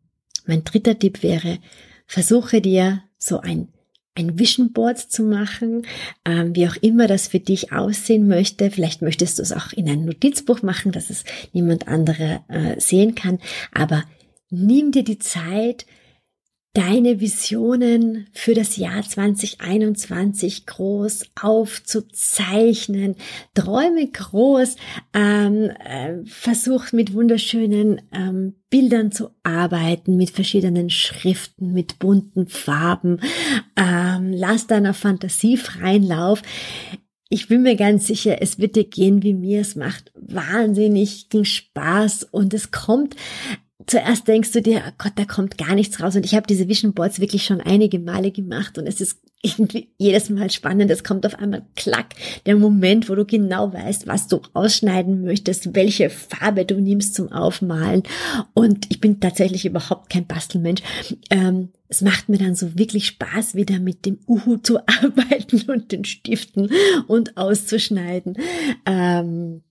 mein 0.46 0.62
dritter 0.62 0.98
Tipp 0.98 1.22
wäre, 1.22 1.58
versuche 2.06 2.60
dir 2.60 3.02
so 3.18 3.40
ein 3.40 3.68
ein 4.14 4.38
Vision 4.38 4.72
Board 4.72 4.98
zu 4.98 5.22
machen, 5.22 5.86
ähm, 6.24 6.54
wie 6.54 6.68
auch 6.68 6.76
immer 6.76 7.06
das 7.06 7.28
für 7.28 7.40
dich 7.40 7.72
aussehen 7.72 8.28
möchte. 8.28 8.70
Vielleicht 8.70 9.02
möchtest 9.02 9.38
du 9.38 9.42
es 9.42 9.52
auch 9.52 9.72
in 9.72 9.88
ein 9.88 10.04
Notizbuch 10.04 10.62
machen, 10.62 10.92
dass 10.92 11.10
es 11.10 11.24
niemand 11.52 11.88
andere 11.88 12.40
äh, 12.48 12.78
sehen 12.80 13.14
kann. 13.14 13.38
Aber 13.72 14.04
nimm 14.50 14.92
dir 14.92 15.04
die 15.04 15.18
Zeit, 15.18 15.86
deine 16.72 17.18
Visionen 17.18 18.28
für 18.32 18.54
das 18.54 18.76
Jahr 18.76 19.02
2021 19.02 20.66
groß 20.66 21.24
aufzuzeichnen. 21.40 23.16
Träume 23.54 24.06
groß, 24.06 24.76
ähm, 25.12 25.70
äh, 25.84 26.24
versuch 26.26 26.92
mit 26.92 27.12
wunderschönen 27.12 28.02
ähm, 28.12 28.54
Bildern 28.70 29.10
zu 29.10 29.30
arbeiten, 29.42 30.16
mit 30.16 30.30
verschiedenen 30.30 30.90
Schriften, 30.90 31.72
mit 31.72 31.98
bunten 31.98 32.46
Farben. 32.46 33.20
Ähm, 33.76 34.32
lass 34.32 34.68
deiner 34.68 34.94
Fantasie 34.94 35.56
freien 35.56 36.04
Lauf. 36.04 36.42
Ich 37.28 37.48
bin 37.48 37.62
mir 37.62 37.76
ganz 37.76 38.06
sicher, 38.06 38.42
es 38.42 38.58
wird 38.58 38.76
dir 38.76 38.84
gehen 38.84 39.24
wie 39.24 39.34
mir. 39.34 39.60
Es 39.60 39.74
macht 39.74 40.12
wahnsinnig 40.14 41.28
Spaß 41.42 42.28
und 42.30 42.54
es 42.54 42.70
kommt 42.70 43.16
zuerst 43.90 44.28
denkst 44.28 44.52
du 44.52 44.62
dir, 44.62 44.82
oh 44.86 44.92
Gott, 44.98 45.12
da 45.16 45.24
kommt 45.24 45.58
gar 45.58 45.74
nichts 45.74 46.00
raus. 46.00 46.14
Und 46.14 46.24
ich 46.24 46.34
habe 46.34 46.46
diese 46.46 46.68
Vision 46.68 46.94
Boards 46.94 47.20
wirklich 47.20 47.44
schon 47.44 47.60
einige 47.60 47.98
Male 47.98 48.30
gemacht 48.30 48.78
und 48.78 48.86
es 48.86 49.00
ist 49.00 49.18
irgendwie 49.42 49.90
jedes 49.98 50.30
Mal 50.30 50.50
spannend. 50.50 50.90
Es 50.90 51.02
kommt 51.02 51.26
auf 51.26 51.34
einmal 51.34 51.66
klack, 51.74 52.14
der 52.46 52.56
Moment, 52.56 53.08
wo 53.08 53.16
du 53.16 53.24
genau 53.24 53.72
weißt, 53.72 54.06
was 54.06 54.28
du 54.28 54.42
ausschneiden 54.52 55.24
möchtest, 55.24 55.74
welche 55.74 56.08
Farbe 56.08 56.64
du 56.64 56.80
nimmst 56.80 57.14
zum 57.14 57.32
Aufmalen. 57.32 58.04
Und 58.54 58.86
ich 58.90 59.00
bin 59.00 59.18
tatsächlich 59.18 59.66
überhaupt 59.66 60.08
kein 60.10 60.26
Bastelmensch. 60.26 60.82
Ähm, 61.30 61.70
es 61.88 62.00
macht 62.00 62.28
mir 62.28 62.38
dann 62.38 62.54
so 62.54 62.78
wirklich 62.78 63.06
Spaß, 63.06 63.56
wieder 63.56 63.80
mit 63.80 64.06
dem 64.06 64.20
Uhu 64.28 64.58
zu 64.58 64.78
arbeiten 64.86 65.68
und 65.68 65.90
den 65.90 66.04
Stiften 66.04 66.70
und 67.08 67.36
auszuschneiden. 67.36 68.36
Ähm, 68.86 69.62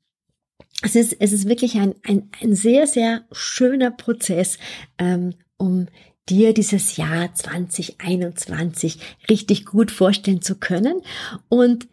es 0.81 0.95
ist, 0.95 1.15
es 1.19 1.33
ist 1.33 1.47
wirklich 1.47 1.75
ein, 1.77 1.95
ein, 2.03 2.29
ein 2.41 2.55
sehr, 2.55 2.87
sehr 2.87 3.23
schöner 3.31 3.91
Prozess, 3.91 4.57
ähm, 4.97 5.33
um 5.57 5.87
dir 6.29 6.53
dieses 6.53 6.95
Jahr 6.97 7.33
2021 7.33 8.99
richtig 9.29 9.65
gut 9.65 9.91
vorstellen 9.91 10.41
zu 10.41 10.55
können 10.55 11.01
und 11.49 11.87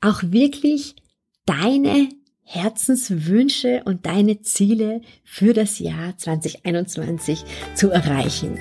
auch 0.00 0.22
wirklich 0.22 0.96
deine 1.44 2.08
Herzenswünsche 2.42 3.82
und 3.84 4.06
deine 4.06 4.42
Ziele 4.42 5.00
für 5.24 5.52
das 5.52 5.78
Jahr 5.78 6.16
2021 6.16 7.44
zu 7.74 7.90
erreichen. 7.90 8.58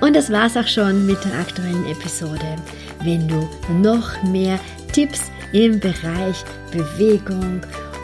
Und 0.00 0.14
das 0.14 0.30
war's 0.30 0.56
auch 0.56 0.68
schon 0.68 1.06
mit 1.06 1.24
der 1.24 1.40
aktuellen 1.40 1.86
Episode. 1.86 2.56
Wenn 3.02 3.26
du 3.26 3.48
noch 3.72 4.22
mehr 4.24 4.60
Tipps 4.92 5.22
im 5.52 5.80
Bereich 5.80 6.44
Bewegung 6.70 7.62